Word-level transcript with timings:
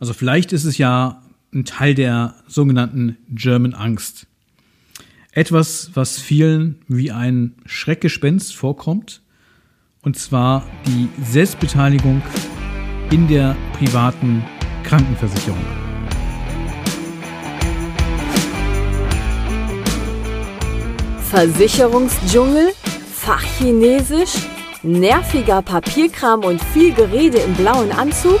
Also 0.00 0.12
vielleicht 0.12 0.52
ist 0.52 0.64
es 0.64 0.78
ja 0.78 1.22
ein 1.52 1.64
Teil 1.64 1.94
der 1.94 2.34
sogenannten 2.46 3.16
German 3.30 3.74
Angst. 3.74 4.26
Etwas, 5.32 5.90
was 5.94 6.20
vielen 6.20 6.76
wie 6.86 7.10
ein 7.10 7.54
Schreckgespenst 7.66 8.54
vorkommt, 8.54 9.22
und 10.02 10.16
zwar 10.16 10.64
die 10.86 11.08
Selbstbeteiligung 11.22 12.22
in 13.10 13.26
der 13.26 13.56
privaten 13.76 14.44
Krankenversicherung. 14.84 15.58
Versicherungsdschungel, 21.28 22.68
Fachchinesisch, 23.12 24.46
nerviger 24.84 25.60
Papierkram 25.60 26.44
und 26.44 26.62
viel 26.62 26.94
Gerede 26.94 27.38
im 27.38 27.54
blauen 27.54 27.90
Anzug? 27.90 28.40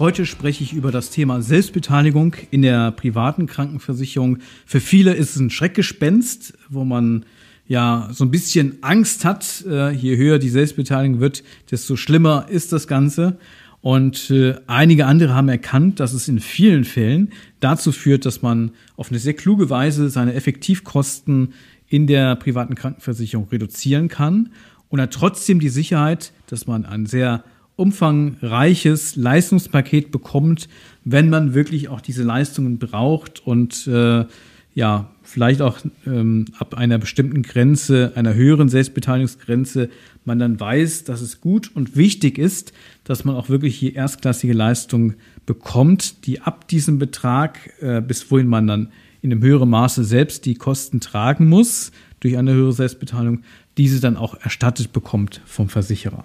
Heute 0.00 0.24
spreche 0.24 0.64
ich 0.64 0.72
über 0.72 0.92
das 0.92 1.10
Thema 1.10 1.42
Selbstbeteiligung 1.42 2.34
in 2.50 2.62
der 2.62 2.90
privaten 2.90 3.46
Krankenversicherung. 3.46 4.38
Für 4.64 4.80
viele 4.80 5.12
ist 5.12 5.36
es 5.36 5.36
ein 5.36 5.50
Schreckgespenst, 5.50 6.54
wo 6.70 6.86
man 6.86 7.26
ja 7.68 8.08
so 8.10 8.24
ein 8.24 8.30
bisschen 8.30 8.78
Angst 8.80 9.26
hat. 9.26 9.62
Äh, 9.68 9.90
je 9.90 10.16
höher 10.16 10.38
die 10.38 10.48
Selbstbeteiligung 10.48 11.20
wird, 11.20 11.44
desto 11.70 11.96
schlimmer 11.96 12.46
ist 12.48 12.72
das 12.72 12.88
Ganze. 12.88 13.36
Und 13.82 14.30
äh, 14.30 14.54
einige 14.66 15.04
andere 15.04 15.34
haben 15.34 15.50
erkannt, 15.50 16.00
dass 16.00 16.14
es 16.14 16.28
in 16.28 16.40
vielen 16.40 16.84
Fällen 16.84 17.28
dazu 17.60 17.92
führt, 17.92 18.24
dass 18.24 18.40
man 18.40 18.70
auf 18.96 19.10
eine 19.10 19.18
sehr 19.18 19.34
kluge 19.34 19.68
Weise 19.68 20.08
seine 20.08 20.32
Effektivkosten 20.32 21.52
in 21.88 22.06
der 22.06 22.36
privaten 22.36 22.74
Krankenversicherung 22.74 23.48
reduzieren 23.52 24.08
kann 24.08 24.48
und 24.88 24.98
hat 24.98 25.12
trotzdem 25.12 25.60
die 25.60 25.68
Sicherheit, 25.68 26.32
dass 26.46 26.66
man 26.66 26.86
ein 26.86 27.04
sehr 27.04 27.44
umfangreiches 27.80 29.16
Leistungspaket 29.16 30.10
bekommt, 30.10 30.68
wenn 31.04 31.30
man 31.30 31.54
wirklich 31.54 31.88
auch 31.88 32.00
diese 32.00 32.22
Leistungen 32.22 32.78
braucht 32.78 33.44
und 33.46 33.86
äh, 33.86 34.26
ja, 34.74 35.10
vielleicht 35.22 35.62
auch 35.62 35.78
ähm, 36.06 36.46
ab 36.58 36.74
einer 36.74 36.98
bestimmten 36.98 37.42
Grenze, 37.42 38.12
einer 38.14 38.34
höheren 38.34 38.68
Selbstbeteiligungsgrenze, 38.68 39.88
man 40.24 40.38
dann 40.38 40.60
weiß, 40.60 41.04
dass 41.04 41.22
es 41.22 41.40
gut 41.40 41.70
und 41.74 41.96
wichtig 41.96 42.38
ist, 42.38 42.72
dass 43.04 43.24
man 43.24 43.34
auch 43.34 43.48
wirklich 43.48 43.76
hier 43.76 43.96
erstklassige 43.96 44.52
Leistungen 44.52 45.14
bekommt, 45.46 46.26
die 46.26 46.40
ab 46.40 46.68
diesem 46.68 46.98
Betrag, 46.98 47.58
äh, 47.80 48.00
bis 48.00 48.30
wohin 48.30 48.46
man 48.46 48.66
dann 48.66 48.88
in 49.22 49.32
einem 49.32 49.42
höheren 49.42 49.70
Maße 49.70 50.04
selbst 50.04 50.46
die 50.46 50.54
Kosten 50.54 51.00
tragen 51.00 51.48
muss, 51.48 51.92
durch 52.20 52.36
eine 52.36 52.52
höhere 52.52 52.72
Selbstbeteiligung, 52.72 53.42
diese 53.76 54.00
dann 54.00 54.16
auch 54.16 54.34
erstattet 54.34 54.92
bekommt 54.92 55.40
vom 55.46 55.68
Versicherer. 55.68 56.24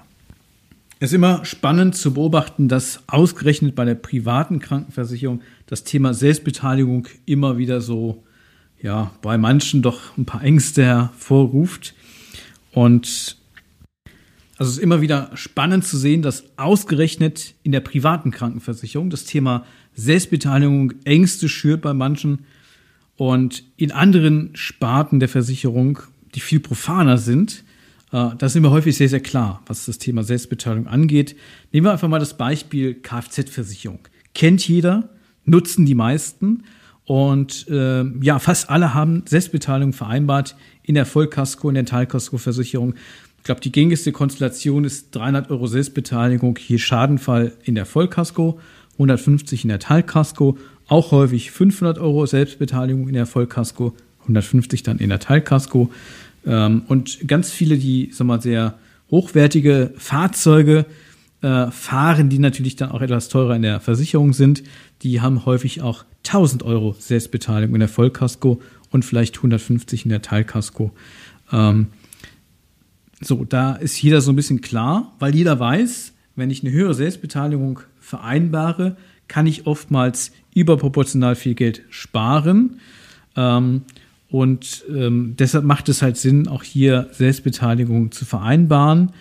Es 0.97 1.11
ist 1.11 1.15
immer 1.15 1.43
spannend 1.43 1.95
zu 1.95 2.13
beobachten, 2.13 2.69
dass 2.69 3.03
ausgerechnet 3.07 3.75
bei 3.75 3.83
der 3.83 3.95
privaten 3.95 4.59
Krankenversicherung 4.59 5.41
das 5.65 5.83
Thema 5.83 6.13
Selbstbeteiligung 6.13 7.09
immer 7.25 7.57
wieder 7.57 7.81
so, 7.81 8.23
ja, 8.81 9.11
bei 9.21 9.37
manchen 9.37 9.81
doch 9.81 10.17
ein 10.17 10.25
paar 10.25 10.41
Ängste 10.41 10.85
hervorruft. 10.85 11.95
Und 12.71 13.35
also 14.57 14.69
es 14.69 14.77
ist 14.77 14.83
immer 14.83 15.01
wieder 15.01 15.31
spannend 15.33 15.83
zu 15.83 15.97
sehen, 15.97 16.21
dass 16.21 16.45
ausgerechnet 16.55 17.55
in 17.63 17.73
der 17.73 17.81
privaten 17.81 18.31
Krankenversicherung 18.31 19.09
das 19.09 19.25
Thema 19.25 19.65
Selbstbeteiligung 19.95 20.93
Ängste 21.03 21.49
schürt 21.49 21.81
bei 21.81 21.93
manchen 21.93 22.45
und 23.17 23.63
in 23.75 23.91
anderen 23.91 24.51
Sparten 24.55 25.19
der 25.19 25.27
Versicherung, 25.27 25.99
die 26.35 26.39
viel 26.39 26.61
profaner 26.61 27.17
sind, 27.17 27.64
da 28.15 28.49
sind 28.49 28.63
wir 28.63 28.71
häufig 28.71 28.95
sehr, 28.95 29.09
sehr 29.09 29.19
klar, 29.19 29.61
was 29.65 29.87
das 29.87 29.97
Thema 29.97 30.23
Selbstbeteiligung 30.23 30.87
angeht. 30.87 31.35
Nehmen 31.71 31.87
wir 31.87 31.91
einfach 31.91 32.07
mal 32.07 32.19
das 32.19 32.37
Beispiel 32.37 32.93
Kfz-Versicherung. 32.93 33.99
Kennt 34.33 34.65
jeder, 34.67 35.09
nutzen 35.43 35.85
die 35.85 35.95
meisten. 35.95 36.63
Und 37.03 37.67
äh, 37.67 38.03
ja, 38.21 38.39
fast 38.39 38.69
alle 38.69 38.93
haben 38.93 39.23
Selbstbeteiligung 39.27 39.93
vereinbart 39.93 40.55
in 40.83 40.95
der 40.95 41.05
Vollkasko, 41.05 41.67
in 41.69 41.75
der 41.75 41.85
Teilkasko-Versicherung. 41.85 42.95
Ich 43.37 43.43
glaube, 43.43 43.61
die 43.61 43.71
gängigste 43.71 44.11
Konstellation 44.11 44.85
ist 44.85 45.13
300 45.15 45.51
Euro 45.51 45.67
Selbstbeteiligung, 45.67 46.57
hier 46.57 46.79
Schadenfall 46.79 47.51
in 47.63 47.75
der 47.75 47.85
Vollkasko, 47.85 48.59
150 48.93 49.65
in 49.65 49.69
der 49.69 49.79
Teilkasko, 49.79 50.57
auch 50.87 51.11
häufig 51.11 51.51
500 51.51 51.99
Euro 51.99 52.25
Selbstbeteiligung 52.25 53.07
in 53.07 53.13
der 53.13 53.25
Vollkasko, 53.25 53.93
150 54.21 54.83
dann 54.83 54.99
in 54.99 55.09
der 55.09 55.19
Teilkasko. 55.19 55.91
Ähm, 56.45 56.83
und 56.87 57.27
ganz 57.27 57.51
viele, 57.51 57.77
die 57.77 58.09
sag 58.11 58.27
mal, 58.27 58.41
sehr 58.41 58.77
hochwertige 59.11 59.93
Fahrzeuge 59.97 60.85
äh, 61.41 61.69
fahren, 61.71 62.29
die 62.29 62.39
natürlich 62.39 62.75
dann 62.75 62.91
auch 62.91 63.01
etwas 63.01 63.29
teurer 63.29 63.55
in 63.55 63.61
der 63.61 63.79
Versicherung 63.79 64.33
sind, 64.33 64.63
die 65.01 65.21
haben 65.21 65.45
häufig 65.45 65.81
auch 65.81 66.05
1000 66.25 66.63
Euro 66.63 66.95
Selbstbeteiligung 66.97 67.75
in 67.75 67.79
der 67.79 67.89
Vollkasko 67.89 68.61
und 68.89 69.05
vielleicht 69.05 69.37
150 69.37 70.05
in 70.05 70.09
der 70.09 70.21
Teilkasko. 70.21 70.91
Ähm, 71.51 71.87
so, 73.21 73.45
da 73.45 73.73
ist 73.73 74.01
jeder 74.01 74.21
so 74.21 74.31
ein 74.31 74.35
bisschen 74.35 74.61
klar, 74.61 75.13
weil 75.19 75.35
jeder 75.35 75.59
weiß, 75.59 76.13
wenn 76.35 76.49
ich 76.49 76.63
eine 76.63 76.73
höhere 76.73 76.93
Selbstbeteiligung 76.93 77.79
vereinbare, 77.99 78.97
kann 79.27 79.47
ich 79.47 79.67
oftmals 79.67 80.31
überproportional 80.53 81.35
viel 81.35 81.55
Geld 81.55 81.83
sparen. 81.89 82.79
Ähm, 83.35 83.83
und 84.35 84.83
ähm, 84.93 85.35
deshalb 85.39 85.63
macht 85.63 85.87
es 85.87 86.01
halt 86.01 86.17
Sinn, 86.17 86.49
auch 86.49 86.61
hier 86.61 87.07
Selbstbeteiligung 87.13 88.11
zu 88.11 88.25
vereinbaren. 88.25 89.13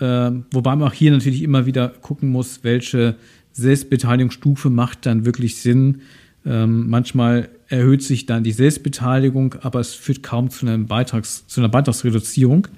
Äh, 0.00 0.30
wobei 0.50 0.74
man 0.74 0.88
auch 0.88 0.94
hier 0.94 1.10
natürlich 1.10 1.42
immer 1.42 1.66
wieder 1.66 1.90
gucken 1.90 2.30
muss, 2.30 2.60
welche 2.64 3.16
Selbstbeteiligungsstufe 3.52 4.70
macht 4.70 5.04
dann 5.04 5.26
wirklich 5.26 5.56
Sinn. 5.56 6.00
Ähm, 6.46 6.88
manchmal 6.88 7.50
erhöht 7.68 8.02
sich 8.02 8.24
dann 8.24 8.44
die 8.44 8.52
Selbstbeteiligung, 8.52 9.56
aber 9.60 9.80
es 9.80 9.92
führt 9.92 10.22
kaum 10.22 10.48
zu, 10.48 10.64
Beitrags, 10.86 11.46
zu 11.46 11.60
einer 11.60 11.68
Beitragsreduzierung 11.68 12.68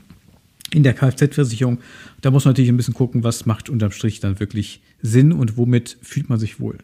in 0.73 0.83
der 0.83 0.95
Kfz-Versicherung. 0.95 1.79
Da 2.23 2.33
muss 2.33 2.45
man 2.45 2.55
natürlich 2.55 2.73
ein 2.73 2.77
bisschen 2.77 2.95
gucken, 2.95 3.23
was 3.23 3.47
macht 3.47 3.71
unterm 3.71 3.93
Strich 3.93 4.19
dann 4.19 4.41
wirklich 4.41 4.81
Sinn 5.01 5.31
und 5.31 5.57
womit 5.57 5.97
fühlt 6.03 6.29
man 6.29 6.41
sich 6.41 6.59
wohl. 6.59 6.79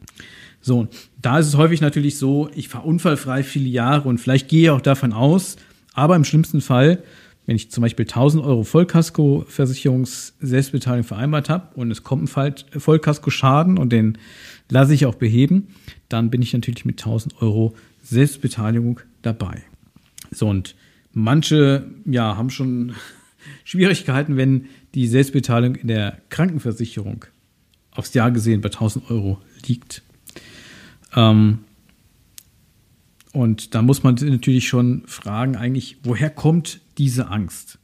So, 0.65 0.89
da 1.21 1.41
ist 1.41 1.49
es 1.49 1.59
häufig 1.59 1.83
natürlich 1.83 2.17
so, 2.17 2.49
ich 2.55 2.71
fahre 2.71 2.87
unfallfrei 2.87 3.43
viele 3.43 3.69
Jahre 3.69 4.09
und 4.09 4.17
vielleicht 4.17 4.49
gehe 4.49 4.63
ich 4.63 4.71
auch 4.71 4.81
davon 4.81 5.13
aus, 5.13 5.57
aber 5.93 6.17
im 6.17 6.25
schlimmsten 6.25 6.63
Fall, 6.63 7.03
wenn 7.45 7.55
ich 7.55 7.71
zum 7.71 7.83
Beispiel 7.83 8.07
1000 8.07 8.43
Euro 8.43 8.65
Vollkasko-Versicherungs-Selbstbeteiligung 8.65 11.07
vereinbart 11.07 11.51
habe 11.51 11.69
und 11.75 11.91
es 11.91 12.03
kommt 12.03 12.35
ein 12.35 12.81
Vollkasko-Schaden 12.81 13.77
und 13.77 13.93
den 13.93 14.17
lasse 14.71 14.95
ich 14.95 15.05
auch 15.05 15.17
beheben, 15.17 15.69
dann 16.09 16.31
bin 16.31 16.41
ich 16.41 16.55
natürlich 16.55 16.87
mit 16.87 16.99
1000 16.99 17.43
Euro 17.43 17.75
Selbstbeteiligung 18.03 19.01
dabei. 19.21 19.63
So, 20.31 20.49
und 20.49 20.77
manche, 21.13 21.85
ja, 22.07 22.39
haben 22.39 22.49
schon 22.49 22.95
Schwierigkeiten, 23.65 24.39
wenn 24.39 24.65
die 24.95 25.09
Selbstbeteiligung 25.09 25.77
in 25.77 25.89
der 25.89 26.23
Krankenversicherung 26.31 27.27
aufs 27.91 28.15
Jahr 28.15 28.31
gesehen 28.31 28.63
bei 28.63 28.71
1000 28.71 29.11
Euro 29.11 29.43
liegt. 29.67 30.03
Ähm, 31.15 31.61
und 33.33 33.75
da 33.75 33.83
muss 33.83 34.03
man 34.03 34.15
natürlich 34.15 34.69
schon 34.69 35.03
fragen, 35.07 35.57
eigentlich, 35.57 35.99
woher 36.05 36.31
kommt 36.31 36.81
diese 36.99 37.29
Angst? 37.29 37.79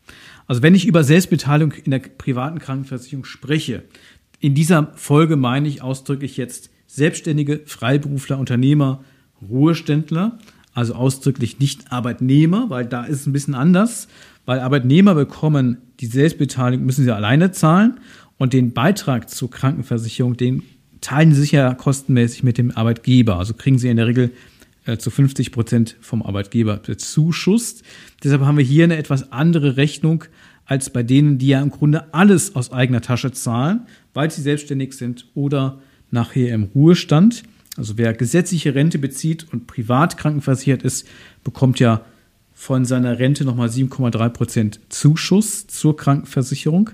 Also 0.46 0.62
wenn 0.62 0.74
ich 0.74 0.86
über 0.86 1.02
Selbstbeteiligung 1.02 1.72
in 1.72 1.90
der 1.90 1.98
privaten 1.98 2.58
Krankenversicherung 2.58 3.24
spreche, 3.24 3.84
in 4.38 4.54
dieser 4.54 4.92
Folge 4.94 5.36
meine 5.36 5.68
ich 5.68 5.82
ausdrücklich 5.82 6.36
jetzt 6.36 6.70
Selbstständige, 6.86 7.62
Freiberufler, 7.66 8.38
Unternehmer, 8.38 9.04
Ruheständler, 9.48 10.38
also 10.72 10.94
ausdrücklich 10.94 11.58
nicht 11.58 11.92
Arbeitnehmer, 11.92 12.70
weil 12.70 12.86
da 12.86 13.04
ist 13.04 13.20
es 13.20 13.26
ein 13.26 13.32
bisschen 13.32 13.54
anders, 13.54 14.08
weil 14.46 14.60
Arbeitnehmer 14.60 15.14
bekommen 15.14 15.78
die 16.00 16.06
Selbstbeteiligung, 16.06 16.86
müssen 16.86 17.04
sie 17.04 17.14
alleine 17.14 17.52
zahlen 17.52 18.00
und 18.38 18.52
den 18.52 18.72
Beitrag 18.72 19.28
zur 19.28 19.50
Krankenversicherung, 19.50 20.36
den 20.36 20.62
teilen 21.00 21.34
sie 21.34 21.40
sich 21.40 21.52
ja 21.52 21.74
kostenmäßig 21.74 22.42
mit 22.42 22.58
dem 22.58 22.70
Arbeitgeber. 22.70 23.36
Also 23.36 23.54
kriegen 23.54 23.78
sie 23.78 23.88
in 23.88 23.96
der 23.96 24.06
Regel 24.06 24.32
äh, 24.86 24.96
zu 24.98 25.10
50 25.10 25.52
Prozent 25.52 25.96
vom 26.00 26.22
Arbeitgeber 26.22 26.82
Zuschuss. 26.82 27.82
Deshalb 28.22 28.42
haben 28.42 28.58
wir 28.58 28.64
hier 28.64 28.84
eine 28.84 28.96
etwas 28.96 29.32
andere 29.32 29.76
Rechnung 29.76 30.24
als 30.64 30.90
bei 30.90 31.02
denen, 31.02 31.38
die 31.38 31.48
ja 31.48 31.60
im 31.60 31.70
Grunde 31.70 32.14
alles 32.14 32.54
aus 32.54 32.72
eigener 32.72 33.00
Tasche 33.00 33.32
zahlen, 33.32 33.86
weil 34.14 34.30
sie 34.30 34.42
selbstständig 34.42 34.94
sind 34.94 35.26
oder 35.34 35.80
nachher 36.10 36.54
im 36.54 36.64
Ruhestand. 36.74 37.42
Also 37.76 37.98
wer 37.98 38.14
gesetzliche 38.14 38.74
Rente 38.74 38.98
bezieht 38.98 39.46
und 39.52 39.66
privat 39.66 40.16
krankenversichert 40.16 40.82
ist, 40.82 41.06
bekommt 41.44 41.80
ja 41.80 42.04
von 42.52 42.84
seiner 42.84 43.18
Rente 43.18 43.44
nochmal 43.44 43.68
7,3 43.68 44.28
Prozent 44.28 44.80
Zuschuss 44.90 45.66
zur 45.66 45.96
Krankenversicherung. 45.96 46.90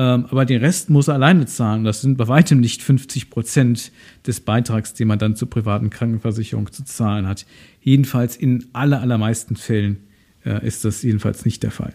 Ähm, 0.00 0.24
aber 0.30 0.46
den 0.46 0.62
Rest 0.62 0.88
muss 0.88 1.08
er 1.08 1.14
alleine 1.14 1.44
zahlen. 1.44 1.84
Das 1.84 2.00
sind 2.00 2.16
bei 2.16 2.26
weitem 2.26 2.58
nicht 2.58 2.82
50 2.82 3.28
Prozent 3.28 3.92
des 4.26 4.40
Beitrags, 4.40 4.94
den 4.94 5.08
man 5.08 5.18
dann 5.18 5.36
zur 5.36 5.50
privaten 5.50 5.90
Krankenversicherung 5.90 6.72
zu 6.72 6.86
zahlen 6.86 7.28
hat. 7.28 7.44
Jedenfalls 7.82 8.34
in 8.34 8.64
aller, 8.72 9.02
allermeisten 9.02 9.56
Fällen 9.56 9.98
äh, 10.46 10.66
ist 10.66 10.86
das 10.86 11.02
jedenfalls 11.02 11.44
nicht 11.44 11.62
der 11.62 11.70
Fall. 11.70 11.92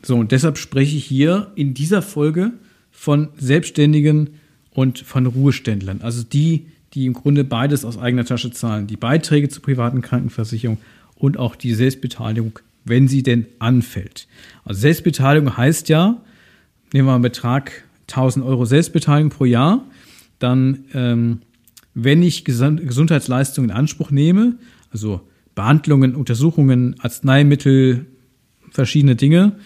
So, 0.00 0.16
und 0.16 0.32
deshalb 0.32 0.56
spreche 0.56 0.96
ich 0.96 1.04
hier 1.04 1.52
in 1.56 1.74
dieser 1.74 2.00
Folge 2.00 2.52
von 2.90 3.28
Selbstständigen 3.36 4.30
und 4.70 4.98
von 5.00 5.26
Ruheständlern. 5.26 6.00
Also 6.00 6.22
die, 6.22 6.68
die 6.94 7.04
im 7.04 7.12
Grunde 7.12 7.44
beides 7.44 7.84
aus 7.84 7.98
eigener 7.98 8.24
Tasche 8.24 8.50
zahlen. 8.50 8.86
Die 8.86 8.96
Beiträge 8.96 9.50
zur 9.50 9.62
privaten 9.62 10.00
Krankenversicherung 10.00 10.78
und 11.16 11.36
auch 11.36 11.54
die 11.54 11.74
Selbstbeteiligung, 11.74 12.60
wenn 12.86 13.08
sie 13.08 13.22
denn 13.22 13.44
anfällt. 13.58 14.26
Also 14.64 14.80
Selbstbeteiligung 14.80 15.54
heißt 15.54 15.90
ja, 15.90 16.22
nehmen 16.94 17.08
wir 17.08 17.14
einen 17.14 17.22
Betrag 17.22 17.84
1000 18.08 18.46
Euro 18.46 18.64
Selbstbeteiligung 18.64 19.30
pro 19.30 19.44
Jahr, 19.44 19.84
dann, 20.38 20.84
ähm, 20.94 21.40
wenn 21.92 22.22
ich 22.22 22.44
Gesundheitsleistungen 22.44 23.70
in 23.70 23.76
Anspruch 23.76 24.10
nehme, 24.10 24.54
also 24.92 25.20
Behandlungen, 25.56 26.14
Untersuchungen, 26.14 26.94
Arzneimittel, 27.00 28.06
verschiedene 28.70 29.16
Dinge, 29.16 29.56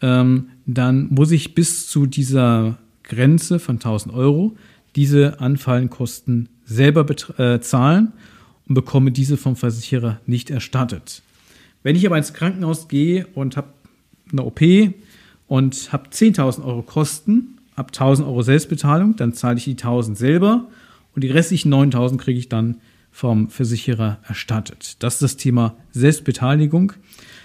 ähm, 0.00 0.50
dann 0.64 1.08
muss 1.10 1.32
ich 1.32 1.54
bis 1.54 1.88
zu 1.88 2.06
dieser 2.06 2.78
Grenze 3.02 3.58
von 3.58 3.76
1000 3.76 4.14
Euro 4.14 4.56
diese 4.94 5.40
anfallenden 5.40 5.90
Kosten 5.90 6.48
selber 6.64 7.06
äh, 7.38 7.60
zahlen 7.60 8.12
und 8.68 8.74
bekomme 8.74 9.10
diese 9.10 9.36
vom 9.36 9.56
Versicherer 9.56 10.20
nicht 10.26 10.50
erstattet. 10.50 11.22
Wenn 11.82 11.96
ich 11.96 12.06
aber 12.06 12.18
ins 12.18 12.32
Krankenhaus 12.32 12.88
gehe 12.88 13.26
und 13.34 13.56
habe 13.56 13.68
eine 14.30 14.42
OP 14.44 14.60
und 15.46 15.92
habe 15.92 16.08
10.000 16.08 16.64
Euro 16.64 16.82
Kosten, 16.82 17.58
habe 17.76 17.92
1.000 17.92 18.26
Euro 18.26 18.42
Selbstbezahlung, 18.42 19.16
dann 19.16 19.32
zahle 19.32 19.58
ich 19.58 19.64
die 19.64 19.76
1.000 19.76 20.16
selber 20.16 20.66
und 21.14 21.22
die 21.22 21.30
restlichen 21.30 21.72
9.000 21.72 22.16
kriege 22.18 22.38
ich 22.38 22.48
dann 22.48 22.76
vom 23.10 23.48
Versicherer 23.48 24.18
erstattet. 24.26 24.96
Das 25.02 25.14
ist 25.14 25.22
das 25.22 25.36
Thema 25.36 25.76
Selbstbeteiligung. 25.92 26.92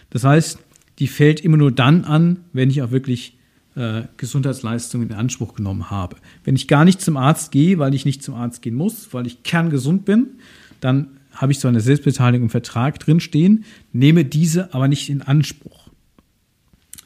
Das 0.09 0.23
heißt, 0.23 0.59
die 0.99 1.07
fällt 1.07 1.39
immer 1.39 1.57
nur 1.57 1.71
dann 1.71 2.03
an, 2.03 2.41
wenn 2.51 2.69
ich 2.69 2.81
auch 2.81 2.91
wirklich 2.91 3.37
äh, 3.75 4.03
Gesundheitsleistungen 4.17 5.09
in 5.09 5.15
Anspruch 5.15 5.53
genommen 5.53 5.89
habe. 5.89 6.17
Wenn 6.43 6.55
ich 6.55 6.67
gar 6.67 6.83
nicht 6.83 7.01
zum 7.01 7.15
Arzt 7.15 7.51
gehe, 7.51 7.79
weil 7.79 7.93
ich 7.93 8.03
nicht 8.03 8.21
zum 8.21 8.35
Arzt 8.35 8.61
gehen 8.61 8.75
muss, 8.75 9.13
weil 9.13 9.25
ich 9.25 9.43
kerngesund 9.43 10.03
bin, 10.03 10.27
dann 10.81 11.07
habe 11.31 11.53
ich 11.53 11.59
so 11.59 11.69
eine 11.69 11.79
Selbstbeteiligung 11.79 12.47
im 12.47 12.49
Vertrag 12.49 12.99
drinstehen, 12.99 13.63
nehme 13.93 14.25
diese 14.25 14.73
aber 14.73 14.89
nicht 14.89 15.09
in 15.09 15.21
Anspruch. 15.21 15.80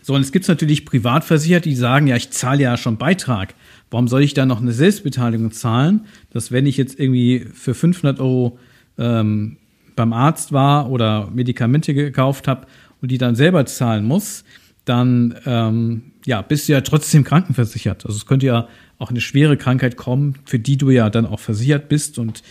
So, 0.06 0.14
und 0.14 0.22
es 0.22 0.32
gibt 0.32 0.48
natürlich 0.48 0.86
Privatversicherte, 0.86 1.68
die 1.68 1.76
sagen, 1.76 2.06
ja, 2.06 2.16
ich 2.16 2.30
zahle 2.30 2.62
ja 2.62 2.78
schon 2.78 2.98
Beitrag. 2.98 3.56
Warum 3.90 4.08
soll 4.08 4.22
ich 4.22 4.36
da 4.36 4.46
noch 4.46 4.62
eine 4.62 4.72
Selbstbeteiligung 4.72 5.52
zahlen? 5.52 6.02
Dass 6.30 6.52
wenn 6.52 6.68
ich 6.68 6.78
jetzt 6.78 7.00
irgendwie 7.00 7.48
für 7.52 7.74
500 7.74 8.20
Euro 8.20 8.60
ähm, 9.00 9.58
beim 9.96 10.14
Arzt 10.14 10.52
war 10.52 10.92
oder 10.92 11.32
Medikamente 11.34 11.96
gekauft 11.96 12.48
habe 12.48 12.68
und 13.02 13.10
die 13.10 13.18
dann 13.18 13.34
selber 13.34 13.66
zahlen 13.66 14.06
muss, 14.06 14.44
dann 14.86 15.40
ähm, 15.48 16.12
ja, 16.24 16.44
bist 16.44 16.70
du 16.70 16.74
ja 16.74 16.82
trotzdem 16.82 17.24
krankenversichert. 17.24 18.06
Also 18.06 18.16
es 18.16 18.28
könnte 18.28 18.46
ja 18.46 18.68
auch 19.00 19.10
eine 19.10 19.22
schwere 19.22 19.58
Krankheit 19.58 19.98
kommen, 19.98 20.36
für 20.46 20.60
die 20.60 20.78
du 20.78 20.92
ja 20.92 21.10
dann 21.10 21.26
auch 21.26 21.40
versichert 21.40 21.90
bist 21.90 22.20
und 22.20 22.44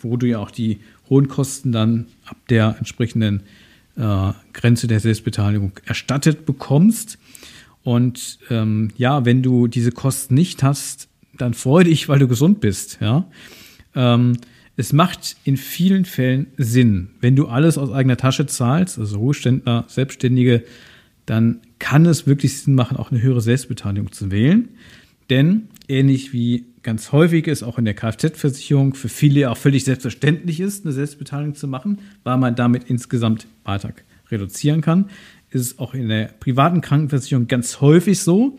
wo 0.00 0.16
du 0.16 0.28
ja 0.28 0.38
auch 0.38 0.52
die 0.52 0.78
hohen 1.10 1.26
Kosten 1.26 1.72
dann 1.72 2.06
ab 2.24 2.36
der 2.50 2.76
entsprechenden 2.78 3.42
äh, 3.96 4.32
Grenze 4.52 4.86
der 4.86 5.00
Selbstbeteiligung 5.00 5.72
erstattet 5.84 6.46
bekommst. 6.46 7.18
Und 7.82 8.38
ähm, 8.50 8.90
ja, 8.96 9.24
wenn 9.24 9.42
du 9.42 9.66
diese 9.66 9.92
Kosten 9.92 10.34
nicht 10.34 10.62
hast, 10.62 11.08
dann 11.36 11.54
freu 11.54 11.84
dich, 11.84 12.08
weil 12.08 12.18
du 12.18 12.28
gesund 12.28 12.60
bist. 12.60 12.98
Ja, 13.00 13.26
ähm, 13.94 14.38
es 14.76 14.92
macht 14.92 15.36
in 15.44 15.56
vielen 15.56 16.04
Fällen 16.04 16.48
Sinn, 16.56 17.10
wenn 17.20 17.36
du 17.36 17.46
alles 17.46 17.78
aus 17.78 17.92
eigener 17.92 18.16
Tasche 18.16 18.46
zahlst, 18.46 18.98
also 18.98 19.18
Ruheständler, 19.18 19.84
Selbstständige, 19.86 20.64
dann 21.26 21.60
kann 21.78 22.06
es 22.06 22.26
wirklich 22.26 22.60
Sinn 22.60 22.74
machen, 22.74 22.96
auch 22.96 23.10
eine 23.10 23.22
höhere 23.22 23.40
Selbstbeteiligung 23.40 24.12
zu 24.12 24.30
wählen. 24.30 24.68
Denn 25.30 25.68
ähnlich 25.88 26.32
wie 26.32 26.66
ganz 26.84 27.10
häufig 27.10 27.48
ist, 27.48 27.62
auch 27.62 27.78
in 27.78 27.84
der 27.84 27.94
Kfz-Versicherung, 27.94 28.94
für 28.94 29.08
viele 29.08 29.50
auch 29.50 29.56
völlig 29.56 29.84
selbstverständlich 29.84 30.60
ist, 30.60 30.84
eine 30.84 30.92
Selbstbeteiligung 30.92 31.54
zu 31.56 31.66
machen, 31.66 31.98
weil 32.22 32.36
man 32.36 32.54
damit 32.54 32.84
insgesamt 32.84 33.48
Beitrag 33.64 34.04
reduzieren 34.30 34.80
kann, 34.80 35.06
ist 35.50 35.60
es 35.60 35.78
auch 35.78 35.94
in 35.94 36.08
der 36.08 36.26
privaten 36.38 36.80
Krankenversicherung 36.80 37.48
ganz 37.48 37.80
häufig 37.80 38.20
so. 38.20 38.58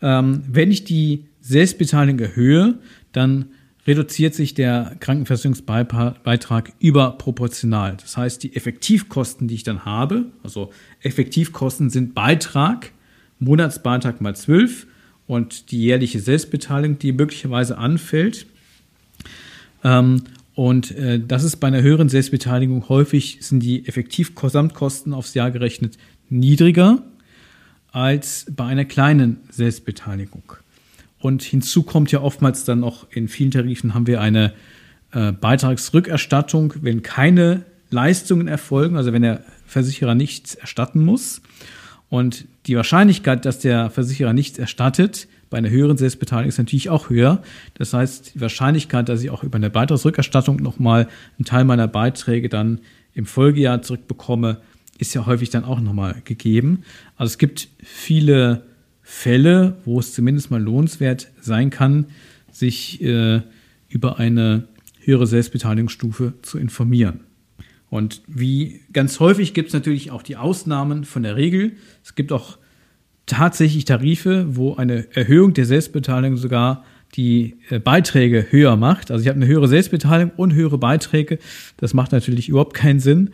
Ähm, 0.00 0.42
wenn 0.48 0.70
ich 0.70 0.84
die 0.84 1.24
Selbstbeteiligung 1.40 2.20
erhöhe, 2.20 2.78
dann 3.12 3.46
reduziert 3.86 4.34
sich 4.34 4.54
der 4.54 4.96
Krankenversicherungsbeitrag 5.00 6.72
überproportional. 6.80 7.96
Das 7.96 8.16
heißt, 8.16 8.42
die 8.42 8.56
Effektivkosten, 8.56 9.48
die 9.48 9.54
ich 9.54 9.62
dann 9.62 9.84
habe, 9.84 10.26
also 10.42 10.70
Effektivkosten 11.00 11.88
sind 11.88 12.14
Beitrag, 12.14 12.92
Monatsbeitrag 13.38 14.20
mal 14.20 14.34
12 14.34 14.86
und 15.26 15.70
die 15.70 15.82
jährliche 15.82 16.20
Selbstbeteiligung, 16.20 16.98
die 16.98 17.12
möglicherweise 17.12 17.78
anfällt. 17.78 18.46
Ähm, 19.84 20.22
und 20.54 20.90
äh, 20.92 21.20
das 21.20 21.44
ist 21.44 21.56
bei 21.56 21.68
einer 21.68 21.82
höheren 21.82 22.08
Selbstbeteiligung 22.08 22.88
häufig 22.88 23.38
sind 23.40 23.60
die 23.60 23.86
Effektivgesamtkosten 23.86 25.12
aufs 25.12 25.34
Jahr 25.34 25.50
gerechnet 25.50 25.98
niedriger 26.30 27.02
als 27.92 28.46
bei 28.50 28.64
einer 28.64 28.84
kleinen 28.84 29.38
Selbstbeteiligung. 29.50 30.54
Und 31.18 31.42
hinzu 31.42 31.82
kommt 31.82 32.12
ja 32.12 32.20
oftmals 32.20 32.64
dann 32.64 32.80
noch, 32.80 33.10
in 33.10 33.28
vielen 33.28 33.50
Tarifen 33.50 33.94
haben 33.94 34.06
wir 34.06 34.20
eine 34.20 34.52
äh, 35.12 35.32
Beitragsrückerstattung, 35.32 36.74
wenn 36.82 37.02
keine 37.02 37.64
Leistungen 37.90 38.48
erfolgen, 38.48 38.96
also 38.96 39.12
wenn 39.12 39.22
der 39.22 39.44
Versicherer 39.66 40.14
nichts 40.14 40.54
erstatten 40.54 41.04
muss. 41.04 41.40
Und 42.16 42.46
die 42.64 42.76
Wahrscheinlichkeit, 42.76 43.44
dass 43.44 43.58
der 43.58 43.90
Versicherer 43.90 44.32
nichts 44.32 44.58
erstattet, 44.58 45.28
bei 45.50 45.58
einer 45.58 45.68
höheren 45.68 45.98
Selbstbeteiligung 45.98 46.48
ist 46.48 46.56
natürlich 46.56 46.88
auch 46.88 47.10
höher. 47.10 47.42
Das 47.74 47.92
heißt, 47.92 48.36
die 48.36 48.40
Wahrscheinlichkeit, 48.40 49.10
dass 49.10 49.22
ich 49.22 49.28
auch 49.28 49.44
über 49.44 49.56
eine 49.56 49.68
Beitragsrückerstattung 49.68 50.56
nochmal 50.56 51.08
einen 51.36 51.44
Teil 51.44 51.66
meiner 51.66 51.88
Beiträge 51.88 52.48
dann 52.48 52.80
im 53.12 53.26
Folgejahr 53.26 53.82
zurückbekomme, 53.82 54.62
ist 54.96 55.12
ja 55.12 55.26
häufig 55.26 55.50
dann 55.50 55.64
auch 55.64 55.78
nochmal 55.78 56.22
gegeben. 56.24 56.84
Also 57.18 57.32
es 57.32 57.36
gibt 57.36 57.68
viele 57.84 58.62
Fälle, 59.02 59.76
wo 59.84 60.00
es 60.00 60.14
zumindest 60.14 60.50
mal 60.50 60.62
lohnenswert 60.62 61.28
sein 61.42 61.68
kann, 61.68 62.06
sich 62.50 63.02
äh, 63.02 63.42
über 63.90 64.18
eine 64.18 64.68
höhere 65.00 65.26
Selbstbeteiligungsstufe 65.26 66.32
zu 66.40 66.56
informieren. 66.56 67.20
Und 67.88 68.22
wie 68.26 68.80
ganz 68.92 69.20
häufig 69.20 69.54
gibt 69.54 69.68
es 69.68 69.74
natürlich 69.74 70.10
auch 70.10 70.22
die 70.22 70.36
Ausnahmen 70.36 71.04
von 71.04 71.22
der 71.22 71.36
Regel. 71.36 71.72
Es 72.04 72.14
gibt 72.14 72.32
auch 72.32 72.58
tatsächlich 73.26 73.84
Tarife, 73.84 74.46
wo 74.50 74.74
eine 74.74 75.06
Erhöhung 75.14 75.52
der 75.54 75.66
Selbstbeteiligung 75.66 76.36
sogar 76.36 76.84
die 77.14 77.56
äh, 77.70 77.78
Beiträge 77.78 78.46
höher 78.50 78.76
macht. 78.76 79.10
Also 79.10 79.22
ich 79.22 79.28
habe 79.28 79.36
eine 79.36 79.46
höhere 79.46 79.68
Selbstbeteiligung 79.68 80.32
und 80.36 80.54
höhere 80.54 80.78
Beiträge. 80.78 81.38
Das 81.76 81.94
macht 81.94 82.12
natürlich 82.12 82.48
überhaupt 82.48 82.74
keinen 82.74 83.00
Sinn. 83.00 83.30